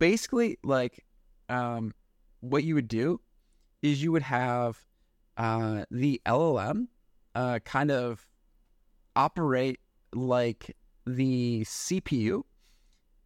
[0.04, 1.02] basically like
[1.48, 1.94] um,
[2.40, 3.18] what you would do
[3.80, 4.84] is you would have
[5.38, 6.88] uh, the llm
[7.34, 8.28] uh, kind of
[9.16, 9.80] operate
[10.12, 12.42] like the cpu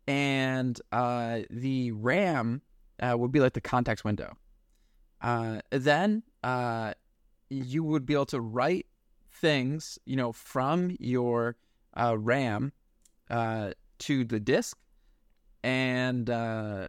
[0.06, 2.62] and uh, the ram
[3.02, 4.36] uh, would be like the context window.
[5.20, 6.94] Uh, then uh,
[7.50, 8.86] you would be able to write
[9.30, 11.56] things, you know, from your
[11.96, 12.72] RAM
[13.98, 14.78] to the disk,
[15.68, 16.86] and uh,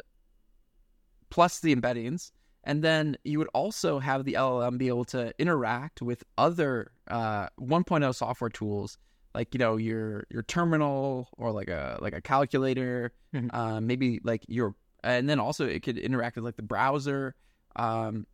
[1.29, 2.31] plus the embeddings,
[2.63, 7.47] and then you would also have the LLM be able to interact with other uh,
[7.59, 8.97] 1.0 software tools,
[9.35, 13.49] like you know your your terminal or like a like a calculator, Mhm.
[13.53, 17.35] uh, maybe like your, and then also it could interact with like the browser
[17.75, 18.25] um,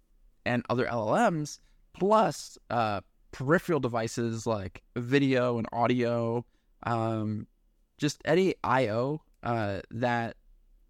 [0.45, 1.60] and other LLMs,
[1.93, 6.45] plus uh, peripheral devices like video and audio,
[6.84, 7.47] um,
[7.97, 10.36] just any I/O uh, that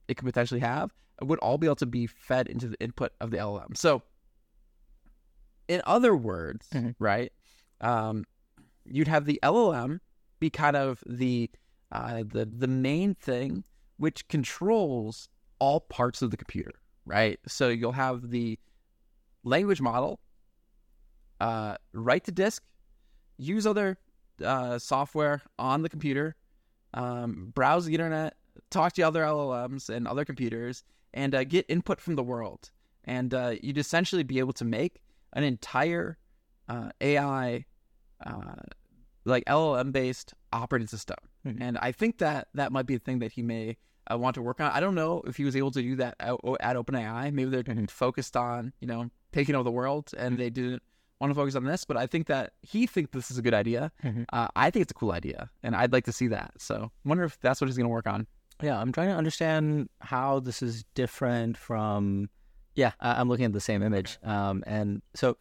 [0.08, 0.92] it could potentially have
[1.22, 3.76] would all be able to be fed into the input of the LLM.
[3.78, 4.04] So,
[5.68, 6.96] in other words, Mhm.
[7.00, 7.32] right,
[7.82, 8.26] um,
[8.86, 10.00] you'd have the LLM
[10.40, 11.50] be kind of the
[11.92, 13.64] uh, the the main thing
[13.98, 16.74] which controls all parts of the computer,
[17.06, 17.40] right?
[17.48, 18.60] So you'll have the
[19.44, 20.20] language model,
[21.40, 22.64] uh, write to disk,
[23.38, 23.98] use other
[24.44, 26.36] uh, software on the computer,
[26.94, 28.36] um, browse the internet,
[28.70, 32.72] talk to other LLMs and other computers, and uh, get input from the world.
[33.06, 35.02] And uh, you'd essentially be able to make
[35.34, 36.18] an entire
[36.68, 37.66] uh, AI,
[38.26, 38.56] uh,
[39.26, 41.18] like LLM based operating system.
[41.46, 41.58] Mhm.
[41.62, 43.78] And I think that that might be a thing that he may
[44.12, 44.72] uh, want to work on.
[44.72, 47.32] I don't know if he was able to do that at, at OpenAI.
[47.34, 47.90] Maybe they're Mhm.
[47.90, 50.84] focused on, you know, taking over the world and they didn't
[51.20, 51.86] want to focus on this.
[51.86, 53.92] But I think that he thinks this is a good idea.
[54.04, 54.26] Mhm.
[54.32, 56.54] Uh, I think it's a cool idea, and I'd like to see that.
[56.60, 58.28] So, I wonder if that's what he's going to work on.
[58.62, 62.30] Yeah, I'm trying to understand how this is different from.
[62.76, 65.38] Yeah, I- I'm looking at the same image, um, and so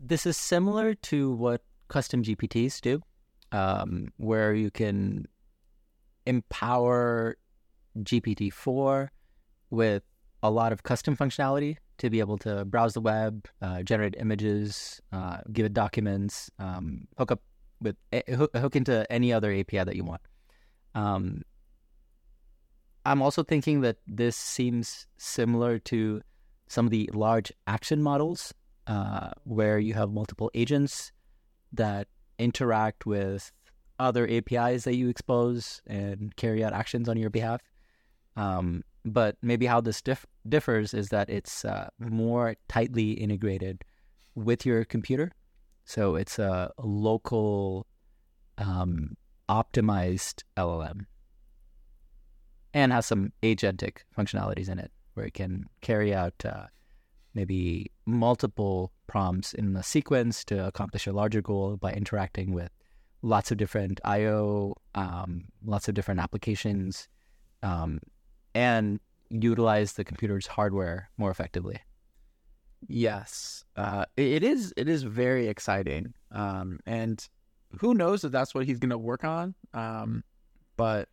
[0.00, 3.02] this is similar to what custom GPTs do,
[3.52, 5.26] um, where you can
[6.26, 7.36] empower
[7.96, 9.08] GPT-4
[9.70, 10.02] with
[10.42, 15.00] a lot of custom functionality to be able to browse the web, uh, generate images,
[15.12, 17.42] uh, give it documents, um, hook up
[17.80, 20.20] with eh, hook, hook into any other API that you want.
[20.94, 21.42] Um,
[23.08, 26.20] I'm also thinking that this seems similar to
[26.68, 28.52] some of the large action models
[28.86, 31.10] uh, where you have multiple agents
[31.72, 33.50] that interact with
[33.98, 37.62] other APIs that you expose and carry out actions on your behalf.
[38.36, 43.84] Um, but maybe how this dif- differs is that it's uh, more tightly integrated
[44.34, 45.32] with your computer.
[45.86, 47.86] So it's a, local
[48.58, 49.16] um,
[49.48, 51.06] optimized LLM
[52.74, 56.66] and has some agentic functionalities in it where it can carry out uh,
[57.34, 62.70] maybe multiple prompts in a sequence to accomplish a larger goal by interacting with
[63.22, 67.08] lots of different IO, um, lots of different applications,
[67.62, 68.00] um,
[68.54, 69.00] and
[69.30, 71.80] utilize the computer's hardware more effectively.
[72.86, 74.72] Yes, uh, it is.
[74.76, 77.26] It is very exciting, um, and
[77.80, 79.54] who knows if that's what he's going to work on.
[79.74, 80.22] Um,
[80.76, 81.08] but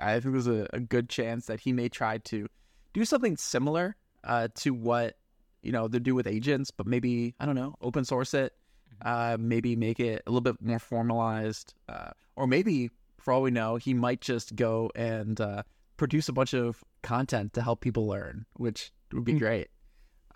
[0.00, 2.46] I think there's a, a good chance that he may try to
[2.92, 5.16] do something similar uh, to what
[5.62, 8.54] you know they do with agents, but maybe I don't know, open source it,
[9.02, 13.50] uh, maybe make it a little bit more formalized, uh, or maybe For all we
[13.50, 15.62] know, he might just go and uh,
[15.96, 19.38] produce a bunch of content to help people learn, which would be Mm.
[19.38, 19.68] great.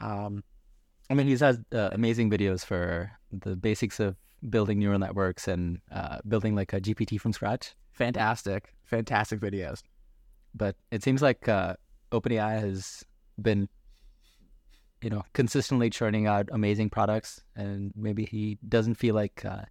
[0.01, 0.43] Um,
[1.09, 4.17] I mean, he's had uh, amazing videos for the basics of
[4.49, 7.75] building neural networks and uh, building like a GPT from scratch.
[7.93, 9.83] fantastic, fantastic videos.
[10.55, 11.75] But it seems like uh,
[12.11, 13.05] OpenAI has
[13.41, 13.69] been,
[15.03, 19.63] you know, consistently churning out amazing products, and maybe he doesn't feel like uh,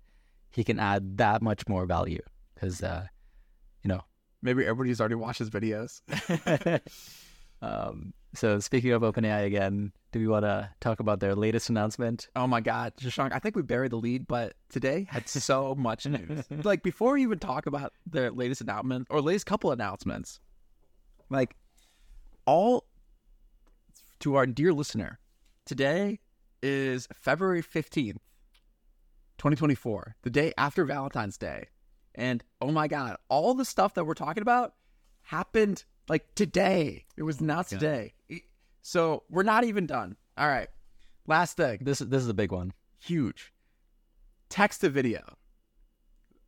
[0.49, 2.21] he can add that much more value
[2.53, 3.05] because, uh,
[3.83, 4.01] you know.
[4.41, 6.01] Maybe everybody's already watched his videos.
[7.61, 12.27] um, so speaking of OpenAI again, do we want to talk about their latest announcement?
[12.35, 16.05] Oh my God, Shashank, I think we buried the lead, but today had so much
[16.05, 16.45] news.
[16.63, 20.39] like before we even talk about their latest announcement or latest couple announcements,
[21.29, 21.55] like
[22.45, 22.85] all
[24.19, 25.19] to our dear listener,
[25.65, 26.19] today
[26.63, 28.17] is February 15th,
[29.37, 31.67] 2024, the day after Valentine's Day.
[32.15, 34.73] And oh my God, all the stuff that we're talking about
[35.23, 37.05] happened like today.
[37.15, 37.77] It was not Yeah.
[37.79, 38.13] today.
[38.81, 40.17] So we're not even done.
[40.37, 40.67] All right.
[41.25, 42.73] Last thing This this is a big one.
[42.99, 43.53] huge.
[44.49, 45.21] Text to video.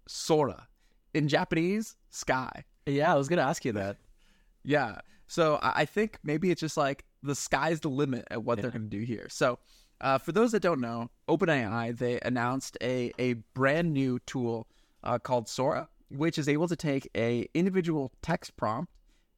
[0.08, 0.68] Sora.
[1.14, 2.66] In Japanese, sky.
[2.86, 3.98] Yeah, I was gonna ask you that.
[4.64, 5.00] Yeah.
[5.28, 8.90] So I think maybe it's just like the sky's the limit at what they're going
[8.90, 9.28] to do here.
[9.30, 9.58] So
[10.02, 14.68] uh, for those that don't know, OpenAI they announced a a brand new tool
[15.04, 18.92] uh, called Sora, which is able to take a individual text prompt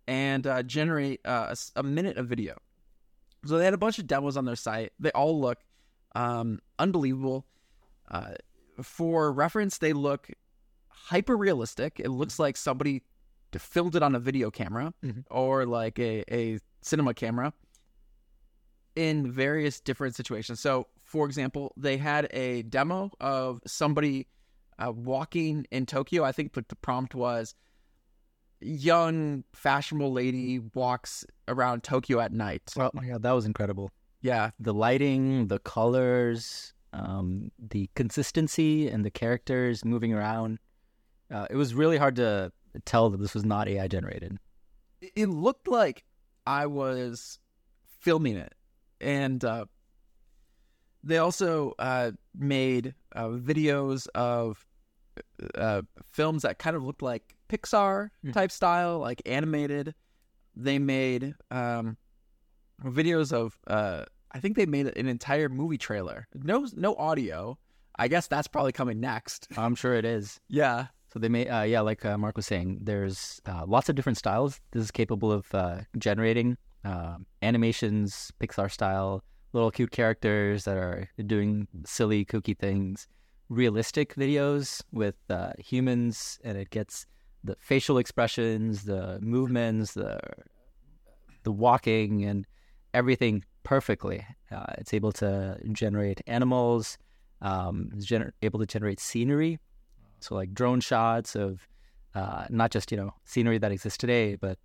[0.08, 2.56] and uh, generate uh, a a minute of video.
[3.46, 4.94] So they had a bunch of demos on their site.
[5.00, 5.60] They all look
[6.16, 7.46] um, unbelievable.
[8.10, 8.34] Uh,
[8.82, 10.30] for reference, they look
[10.90, 12.00] hyper realistic.
[12.00, 13.04] It looks like somebody
[13.58, 15.24] filmed it on a video camera Mhm.
[15.32, 17.54] or like a, a cinema camera
[18.96, 20.60] in various different situations.
[20.60, 24.28] So, for example, they had a demo of somebody
[24.78, 26.24] uh, walking in Tokyo.
[26.24, 27.56] I think the prompt was
[28.66, 32.74] young, fashionable lady walks around Tokyo at night.
[32.78, 33.92] Oh my god, that was incredible.
[34.22, 40.58] Yeah, The lighting, the colors, um, the consistency, and the characters moving around.
[41.32, 42.52] Uh, it was really hard to
[42.86, 44.38] tell that this was not AI generated.
[45.02, 46.04] it- looked like
[46.48, 47.40] I was
[48.00, 48.54] filming it,
[49.00, 49.66] and uh,
[51.04, 54.66] they also uh, made uh, videos of
[55.56, 58.34] uh, films that kind of looked like Pixar Mhm.
[58.34, 59.94] type style, like animated.
[60.56, 61.98] They made um,
[62.84, 63.58] videos of.
[63.68, 66.28] Uh, I think they made an entire movie trailer.
[66.34, 67.58] No, no audio.
[67.98, 69.48] I guess that's probably coming next.
[69.58, 70.40] I'm sure it is.
[70.50, 73.96] Yeah, So they may, uh, yeah, like uh, Mark was saying, there's uh, lots of
[73.96, 74.60] different styles.
[74.72, 81.10] This is capable of uh, generating uh, animations, Pixar style, little cute characters that are
[81.26, 83.08] doing silly, kooky things,
[83.48, 87.06] realistic videos with uh, humans, and it gets
[87.46, 90.20] the facial expressions, the movements, the
[91.44, 92.46] the walking, and
[92.94, 94.26] everything perfectly.
[94.52, 96.98] Uh, it's able to generate animals.
[97.42, 99.60] Um, it's gener- able to generate scenery.
[100.20, 101.68] So like drone shots of
[102.16, 104.58] uh, not just you know scenery that exists today, but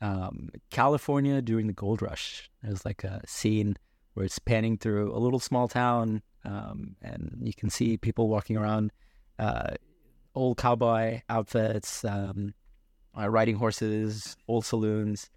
[0.00, 2.50] um, California during the gold rush.
[2.62, 3.76] There's like a scene
[4.14, 8.56] where it's panning through a little small town, um, and you can see people walking
[8.56, 8.92] around,
[9.38, 9.74] uh,
[10.34, 12.54] old cowboy outfits, um,
[13.18, 15.30] uh, riding horses, old saloons.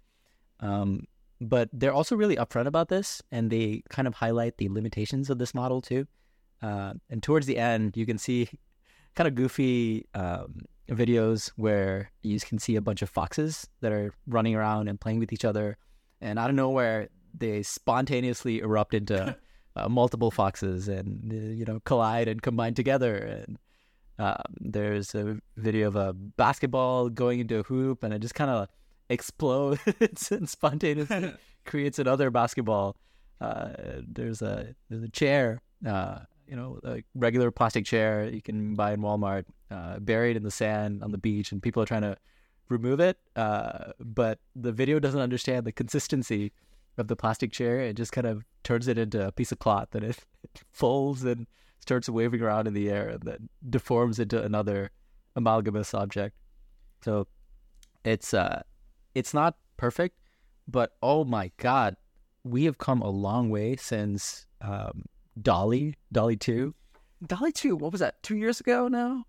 [0.60, 1.06] Um,
[1.40, 5.38] but they're also really upfront about this, and they kind of highlight the limitations of
[5.38, 6.06] this model too.
[6.62, 8.48] Uh, and towards the end, you can see
[9.16, 14.14] kind of goofy um, videos where you can see a bunch of foxes that are
[14.26, 15.76] running around and playing with each other.
[16.20, 19.36] And out of nowhere, they spontaneously erupt into
[19.76, 23.16] uh, multiple foxes and, uh, you know, collide and combine together.
[23.16, 23.58] And
[24.22, 28.50] um, there's a video of a basketball going into a hoop and it just kind
[28.50, 28.68] of
[29.08, 29.80] explodes
[30.30, 32.94] and spontaneously creates another basketball.
[33.40, 33.70] Uh,
[34.06, 38.92] there's a there's a chair, uh, you know, a regular plastic chair you can buy
[38.92, 42.16] in Walmart, uh, buried in the sand on the beach, and people are trying to
[42.68, 43.18] remove it.
[43.34, 46.52] Uh, but the video doesn't understand the consistency
[46.96, 47.80] of the plastic chair.
[47.80, 51.24] It just kind of turns it into a piece of cloth, and it, it folds
[51.24, 51.48] and
[51.82, 54.90] starts waving around in the air, and then deforms into another
[55.36, 56.36] amalgamous object.
[57.04, 57.26] So
[58.04, 58.62] it's uh,
[59.14, 60.16] it's not perfect,
[60.66, 61.96] but oh my god,
[62.44, 65.04] we have come a long way since um,
[65.40, 66.74] DALL-E, DALL-E Two.
[67.26, 69.24] DALL-E 2, what was that, two years ago now?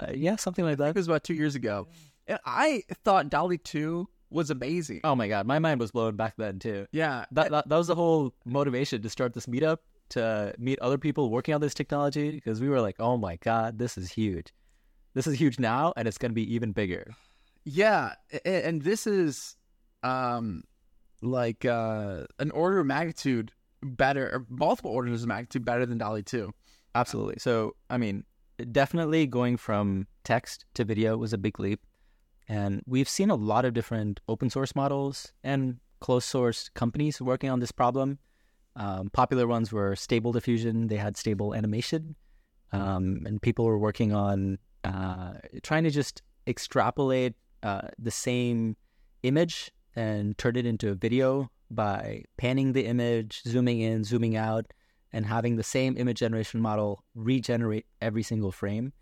[0.00, 0.88] Uh, yeah, something like that.
[0.88, 1.86] it was about two years ago.
[2.26, 5.00] And I thought DALL-E 2 was amazing.
[5.04, 6.86] Oh my god, my mind was blown back then too.
[6.90, 7.26] Yeah.
[7.32, 9.78] That, that that was the whole motivation to start this meetup
[10.12, 13.78] to meet other people working on this technology because we were like, oh my god,
[13.78, 14.52] this is huge.
[15.14, 17.12] This is huge now, and it's going to be even bigger.
[17.64, 19.56] Yeah, and this is
[20.02, 20.64] um
[21.20, 23.52] like uh an order of magnitude
[23.82, 26.52] better or multiple orders of magnitude better than DALL-E 2.
[26.94, 27.36] Absolutely.
[27.38, 28.24] So, I mean,
[28.70, 31.80] definitely going from text to video was a big leap.
[32.48, 37.50] And we've seen a lot of different open source models and closed source companies working
[37.50, 38.18] on this problem.
[38.76, 42.16] Um, popular ones were Stable Diffusion, they had stable animation.
[42.72, 48.76] Um, and people were working on uh, trying to just extrapolate uh, the same
[49.22, 54.72] image and turn it into a video by panning the image, zooming in, zooming out,
[55.12, 58.92] and having the same image generation model regenerate every single frame.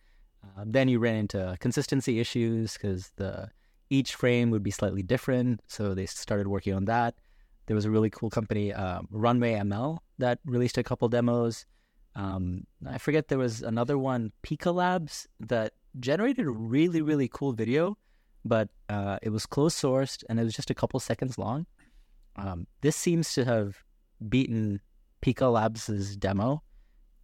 [0.43, 3.49] Uh, then you ran into consistency issues because the
[3.91, 7.15] each frame would be slightly different, so they started working on that.
[7.71, 11.67] There was a really cool company, um, Runway ML, that released a couple demos.
[12.17, 17.53] Um, I forget there was another one, Pika Labs, that generated a really really cool
[17.53, 17.97] video,
[18.45, 21.65] but uh, it was closed sourced and it was just a couple seconds long.
[22.35, 23.77] Um, this seems to have
[24.29, 24.81] beaten
[25.23, 26.65] Pika Labs' demo,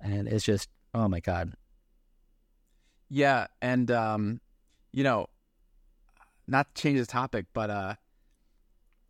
[0.00, 1.54] and it's just oh my god.
[3.08, 4.40] Yeah, and um
[4.92, 5.26] you know,
[6.46, 7.94] not to change the topic, but uh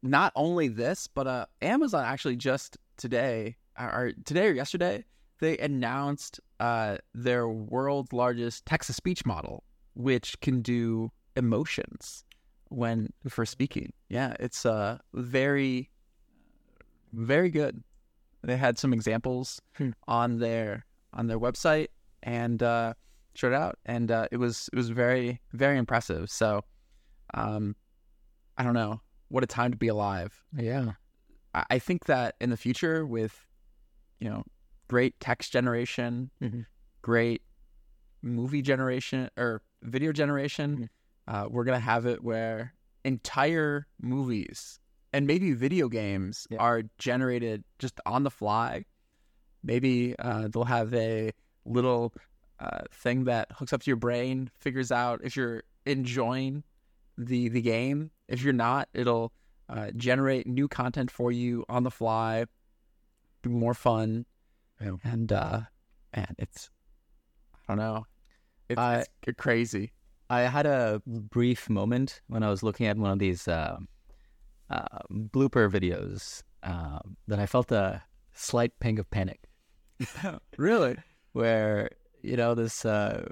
[0.03, 5.05] not only this, but uh Amazon actually just today or today or yesterday
[5.41, 9.63] they announced uh their world's largest text to speech model
[9.95, 12.25] which can do emotions
[12.69, 13.93] when for speaking.
[14.09, 15.91] Yeah, it's uh very
[17.13, 17.83] very good.
[18.43, 19.91] They had some examples Hmm.
[20.09, 21.89] on their on their website
[22.23, 22.95] and uh
[23.35, 26.31] showed out and uh it was it was very very impressive.
[26.31, 26.63] So
[27.35, 27.77] um
[28.57, 29.01] I don't know.
[29.29, 30.45] What a time to be alive.
[30.57, 30.93] Yeah.
[31.55, 33.47] I, think that in the future with
[34.21, 34.45] you know
[34.89, 36.67] great text generation, Mhm.
[37.03, 37.43] great
[38.23, 40.91] movie generation or video generation,
[41.27, 42.75] uh, we're gonna have it where
[43.05, 44.79] entire movies
[45.15, 46.59] and maybe video games Yeah.
[46.59, 48.85] are generated just on the fly.
[49.63, 51.33] Maybe uh, they'll have a
[51.65, 52.13] little
[52.59, 56.65] uh, thing that hooks up to your brain, figures out if you're enjoying
[57.17, 58.11] the the game.
[58.29, 59.33] If you're not, it'll
[59.69, 62.45] uh, generate new content for you on the fly,
[63.43, 64.27] be more fun,
[64.81, 64.93] Yeah.
[65.05, 65.61] and uh,
[66.15, 66.71] man, it's
[67.55, 68.07] I don't know,
[68.69, 69.93] it's, it's crazy.
[70.29, 73.77] I had a brief moment when I was looking at one of these uh,
[74.71, 78.03] uh, blooper videos um, that I felt a
[78.33, 79.41] slight pang of panic.
[80.59, 80.97] really?
[81.33, 81.91] where
[82.23, 83.29] you know this uh,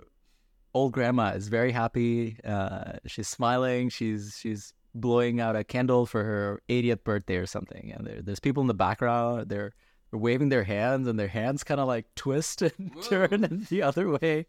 [0.75, 2.37] old grandma is very happy.
[2.45, 3.89] Uh, she's smiling.
[3.89, 8.41] She's she's blowing out a candle for her 80th birthday or something, and there, there's
[8.41, 9.49] people in the background.
[9.49, 9.73] They're,
[10.11, 13.83] they're waving their hands, and their hands kind of like twist and turn in the
[13.83, 14.47] other way.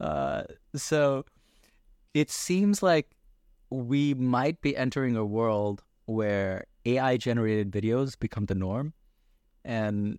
[0.00, 0.44] Uh,
[0.74, 1.24] so
[2.12, 3.10] it seems like
[3.70, 8.92] we might be entering a world where AI generated videos become the norm,
[9.64, 10.18] and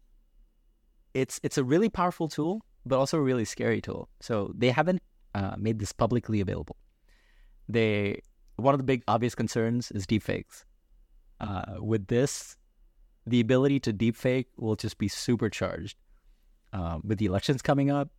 [1.14, 4.10] it's it's a really powerful tool, but also a really scary tool.
[4.20, 5.02] So they haven't
[5.34, 6.78] uh, made this publicly available.
[7.70, 8.22] They
[8.58, 10.64] one of the big obvious concerns is deepfakes.
[11.40, 12.58] Uh, with this,
[13.28, 15.98] the ability to deepfake will just be supercharged.
[16.74, 18.10] Um, with the elections coming up,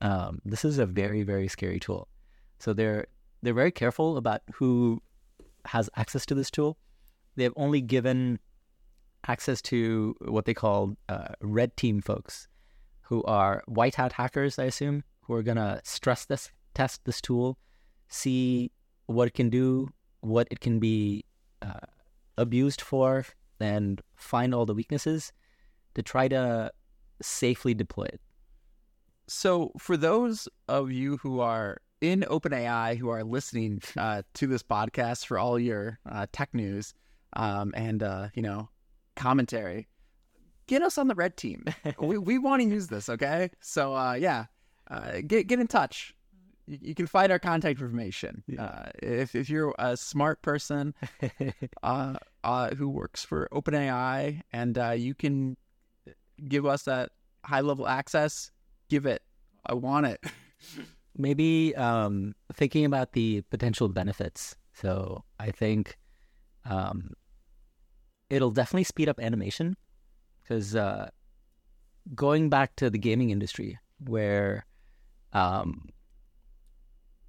[0.00, 2.08] um, this is a very very scary tool.
[2.58, 3.06] So they're
[3.42, 5.02] they're very careful about who
[5.66, 6.78] has access to this tool.
[7.36, 8.38] They've only given
[9.28, 12.48] access to what they call uh, red team folks,
[13.02, 17.58] who are white hat hackers, I assume, who are gonna stress this test this tool,
[18.08, 18.70] see
[19.06, 19.88] what it can do,
[20.20, 21.24] what it can be
[21.62, 21.86] uh,
[22.36, 23.24] abused for,
[23.60, 25.32] and find all the weaknesses
[25.94, 26.70] to try to
[27.22, 28.20] safely deploy it.
[29.28, 34.62] So, for those of you who are in OpenAI who are listening uh, to this
[34.62, 36.94] podcast for all your uh, tech news
[37.34, 38.68] um, and uh, you know
[39.14, 39.88] commentary,
[40.66, 41.64] get us on the red team.
[41.98, 43.50] we we want to use this, okay?
[43.60, 44.46] So uh, yeah,
[44.90, 46.14] uh, get get in touch.
[46.66, 48.42] You, you can find our contact information.
[48.58, 50.94] Uh, if if you're a smart person
[51.82, 52.14] uh,
[52.44, 55.56] uh, who works for OpenAI and uh, you can
[56.48, 57.10] give us that
[57.44, 58.50] high level access,
[58.88, 59.22] give it.
[59.64, 60.24] I want it.
[61.18, 64.56] maybe um, thinking about the potential benefits.
[64.72, 65.96] So I think
[66.64, 67.10] um,
[68.30, 69.76] it'll definitely speed up animation
[70.42, 71.10] because uh,
[72.14, 74.66] going back to the gaming industry where
[75.32, 75.88] um,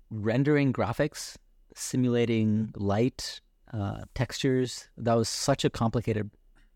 [0.10, 1.36] rendering graphics,
[1.76, 3.42] simulating light,
[3.74, 6.32] uh, textures, that was such a complicated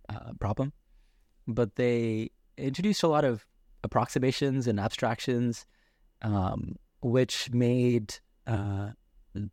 [0.10, 0.74] uh, problem.
[1.48, 3.46] But they introduced a lot of
[3.84, 5.66] approximations and abstractions
[6.22, 8.16] um, which made
[8.46, 8.90] uh,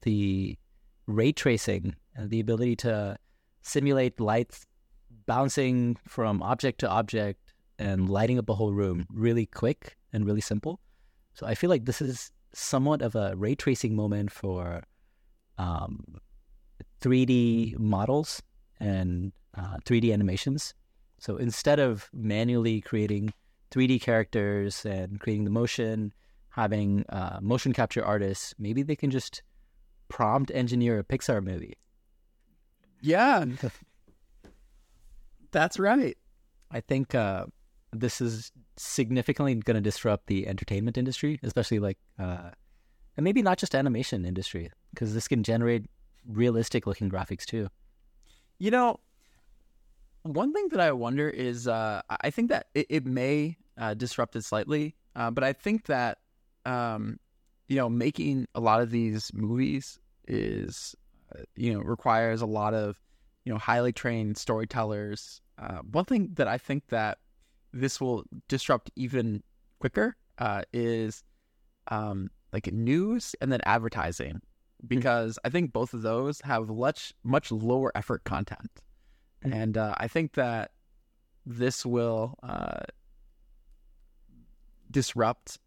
[0.02, 0.58] the
[1.06, 3.16] ray tracing, uh, the ability to
[3.62, 4.66] simulate lights
[5.26, 10.40] bouncing from object to object and lighting up a whole room really quick and really
[10.40, 10.80] simple.
[11.34, 14.82] So I feel like this is somewhat of a ray tracing moment for
[15.58, 16.20] um,
[17.00, 18.42] 3D models
[18.80, 20.74] and uh, 3D animations.
[21.18, 23.32] So instead of manually creating
[23.70, 26.12] 3D characters and creating the motion,
[26.50, 29.42] having uh, motion capture artists, maybe they can just
[30.08, 31.76] prompt engineer a Pixar movie.
[33.00, 33.44] Yeah,
[35.52, 36.16] that's right.
[36.70, 37.46] I think uh,
[37.92, 42.50] this is significantly going to disrupt the entertainment industry, especially like, uh,
[43.16, 45.86] and maybe not just animation industry, because this can generate
[46.26, 47.68] realistic looking graphics too.
[48.58, 49.00] You know,
[50.22, 54.36] one thing that I wonder is, uh, I think that it, it may uh, disrupt
[54.36, 56.18] it slightly, uh, but I think that,
[56.66, 57.18] um,
[57.68, 60.94] you know, making a lot of these movies is,
[61.34, 63.00] uh, you know, requires a lot of,
[63.44, 65.40] you know, highly trained storytellers.
[65.58, 67.18] Uh, one thing that I think that
[67.72, 69.42] this will disrupt even
[69.80, 71.22] quicker uh, is
[71.88, 74.40] um, like news and then advertising.
[74.86, 78.70] Because I think both of those have much much lower effort content,
[79.44, 79.52] Mhm.
[79.54, 80.70] and uh, I think that
[81.44, 82.80] this will uh,
[84.90, 85.58] disrupt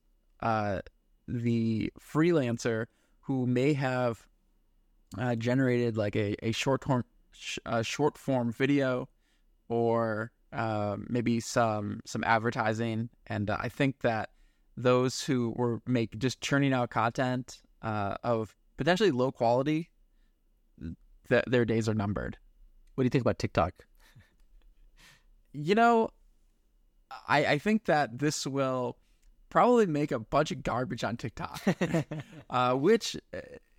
[0.41, 0.79] uh,
[1.27, 2.85] the freelancer
[3.21, 4.25] who may have
[5.17, 9.09] uh, generated like a, a short form sh- a short form video
[9.69, 14.29] or uh, maybe some some advertising and uh, I think that
[14.77, 19.89] those who were make just churning out content uh, of potentially low quality
[21.29, 22.37] that their days are numbered
[22.95, 23.73] What do you think about TikTok?
[25.53, 26.09] you know
[27.27, 28.97] I, I think that this will
[29.49, 31.61] probably make a bunch of garbage on TikTok
[32.49, 33.17] uh, which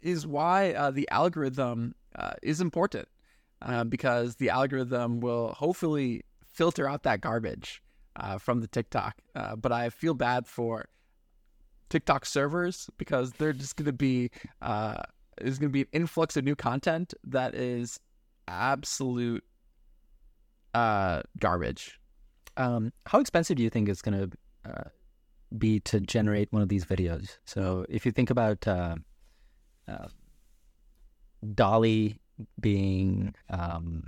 [0.01, 3.09] is why uh, the algorithm uh, is important
[3.63, 7.83] uh, because the algorithm will hopefully filter out that garbage
[8.17, 9.17] uh, from the TikTok.
[9.35, 10.87] Uh, but I feel bad for
[11.89, 14.31] TikTok servers because they're just going to be
[14.61, 15.03] uh,
[15.39, 17.99] there's going to be an influx of new content that is
[18.49, 19.45] absolute
[20.75, 21.99] uh, garbage.
[22.57, 24.85] Um, how expensive do you think it's going to uh,
[25.57, 27.39] be to generate one of these videos?
[27.45, 28.97] So if you think about uh,
[29.89, 30.09] uh,
[31.55, 32.17] DALL-E
[32.61, 34.05] being um,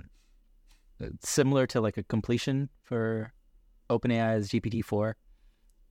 [1.21, 3.33] similar to like a completion for
[3.89, 5.13] OpenAI's GPT-4,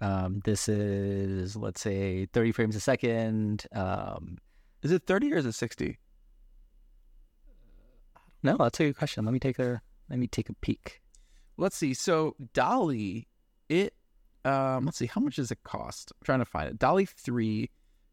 [0.00, 3.66] um, this is let's say 30 frames a second.
[3.72, 4.38] Um,
[4.82, 5.98] Is it 30 or is it 60?
[8.42, 9.24] no, that's a good question.
[9.24, 9.80] Let me take a
[10.10, 11.00] let me take a peek.
[11.56, 11.94] Let's see.
[11.94, 13.26] So DALL-E,
[13.68, 13.94] it
[14.44, 16.12] um let's see, how much does it cost?
[16.12, 16.78] I'm trying to find it.
[16.78, 17.70] DALL-E 3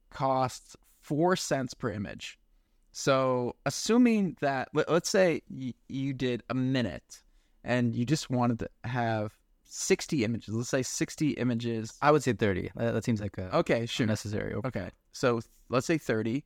[0.09, 2.39] costs 4 cents per image.
[2.91, 7.21] So assuming that let, let's say y- you did a minute
[7.63, 9.33] and you just wanted to have
[9.63, 10.53] 60 images.
[10.53, 11.97] Let's say 60 images.
[12.01, 12.71] I would say 30.
[12.75, 14.05] That, that seems like a Okay, sure.
[14.05, 14.53] necessary.
[14.53, 14.89] Okay.
[15.13, 16.43] So th- let's say 30.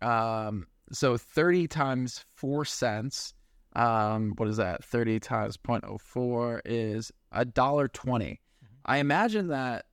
[0.00, 3.34] Um, so 30 times 4 cents.
[3.76, 4.84] Um, what is that?
[4.84, 8.40] 30 times 0.04 is a dollar 20.
[8.86, 9.86] I imagine that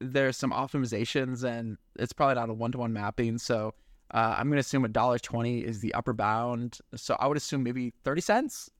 [0.00, 3.38] there's some optimizations and it's probably not a one to one mapping.
[3.38, 3.74] So
[4.14, 6.78] uh, I'm going to assume a dollar 20 is the upper bound.
[6.94, 8.70] So I would assume maybe 30 cents.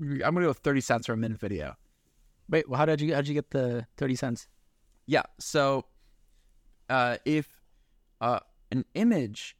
[0.00, 1.74] I'm going to go 30 cents for a minute video.
[2.50, 4.48] Wait, well, how did you how did you get the 30 cents?
[5.06, 5.22] Yeah.
[5.38, 5.84] So,
[6.90, 7.48] uh, if
[8.20, 8.40] uh,
[8.70, 9.56] an image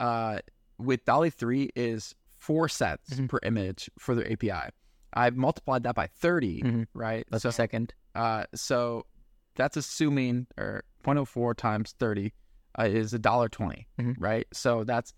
[0.00, 0.40] uh,
[0.78, 3.28] with DALL-E 3 is four cents Mhm.
[3.28, 4.70] per image for their API,
[5.14, 6.86] I've multiplied that by 30, Mhm.
[6.94, 7.26] right?
[7.30, 7.94] That's so, a second.
[8.14, 9.06] uh, so
[9.54, 12.32] that's assuming, or 0.04 times 30
[12.78, 14.14] uh, is a dollar 20, Mhm.
[14.18, 14.46] right?
[14.52, 15.12] So that's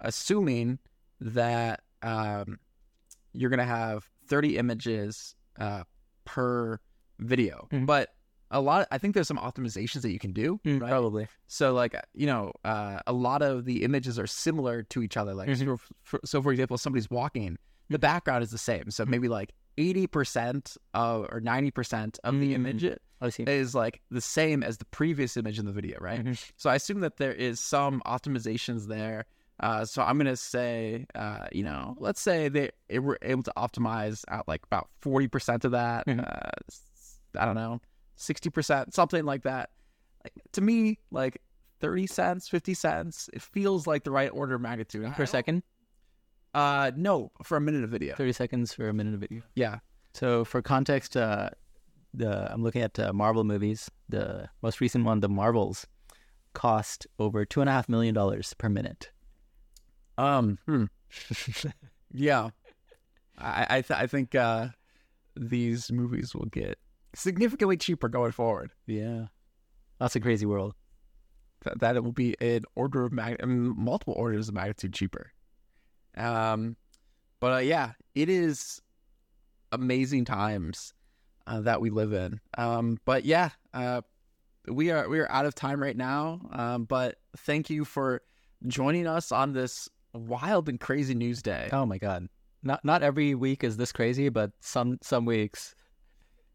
[0.00, 0.78] assuming
[1.20, 2.58] that um,
[3.32, 5.84] you're going to have 30 images uh,
[6.24, 6.80] per
[7.18, 7.68] video.
[7.70, 7.86] Mhm.
[7.86, 8.10] But
[8.50, 10.80] a lot, I think there's some optimizations that you can do, right?
[10.90, 11.26] Probably.
[11.46, 15.34] So, like, you know, uh, a lot of the images are similar to each other.
[15.34, 15.58] Like, Mhm.
[15.58, 17.56] so, for, so, for example, somebody's walking,
[17.88, 18.90] the background is the same.
[18.90, 22.54] So maybe like 80% of, or 90% of the Mm.
[22.54, 22.84] image
[23.26, 23.44] I see.
[23.44, 26.24] is like the same as the previous image in the video, right?
[26.24, 26.52] Mhm.
[26.56, 29.24] So I assume that there is some optimizations there.
[29.60, 33.52] Uh, so I'm gonna say, uh, you know, let's say they, they were able to
[33.56, 36.06] optimize out like about 40% of that.
[36.06, 36.20] Mhm.
[36.20, 36.50] Uh,
[37.38, 37.80] I don't know,
[38.16, 39.70] 60%, something like that.
[40.24, 41.40] Like to me, like
[41.80, 45.12] 30 cents, 50 cents, it feels like the right order of magnitude.
[45.14, 45.62] Per second?
[46.54, 48.14] Uh, no, for a minute of video.
[48.14, 49.42] 30 seconds for a minute of video.
[49.54, 49.78] Yeah.
[50.14, 51.50] So for context, uh,
[52.14, 53.90] the I'm looking at uh, Marvel movies.
[54.08, 55.86] The most recent one, The Marvels.
[56.54, 59.10] cost over two and a half million dollars per minute.
[60.18, 60.84] Um, hmm.
[62.12, 62.50] yeah,
[63.38, 64.68] I I, th- I think uh,
[65.34, 66.78] these movies will get
[67.14, 68.72] significantly cheaper going forward.
[68.86, 69.26] Yeah,
[69.98, 70.74] that's a crazy world.
[71.64, 74.92] That, that it will be an order of mag- I mean, multiple orders of magnitude
[74.92, 75.32] cheaper.
[76.16, 76.76] Um,
[77.40, 78.82] but uh, yeah, it is
[79.70, 80.92] amazing times
[81.46, 82.40] uh, that we live in.
[82.56, 84.02] Um, but yeah, uh,
[84.68, 86.40] we are we are out of time right now.
[86.52, 88.22] Um, but thank you for
[88.66, 91.68] joining us on this wild and crazy news day.
[91.72, 92.28] Oh my god.
[92.62, 95.74] Not not every week is this crazy, but some some weeks.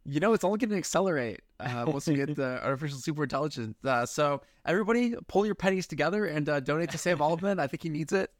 [0.06, 3.76] You know, it's only going to accelerate uh, once we get the artificial super intelligence.
[3.84, 7.60] Uh, so everybody, pull your pennies together and uh, donate to Sam Altman.
[7.60, 8.32] I think he needs it.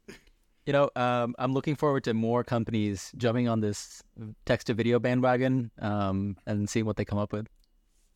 [0.68, 4.02] You know, um, I'm looking forward to more companies jumping on this
[4.44, 7.46] text to video bandwagon um, and seeing what they come up with.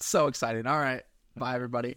[0.00, 0.66] So exciting.
[0.66, 1.00] All right.
[1.34, 1.96] Bye, everybody.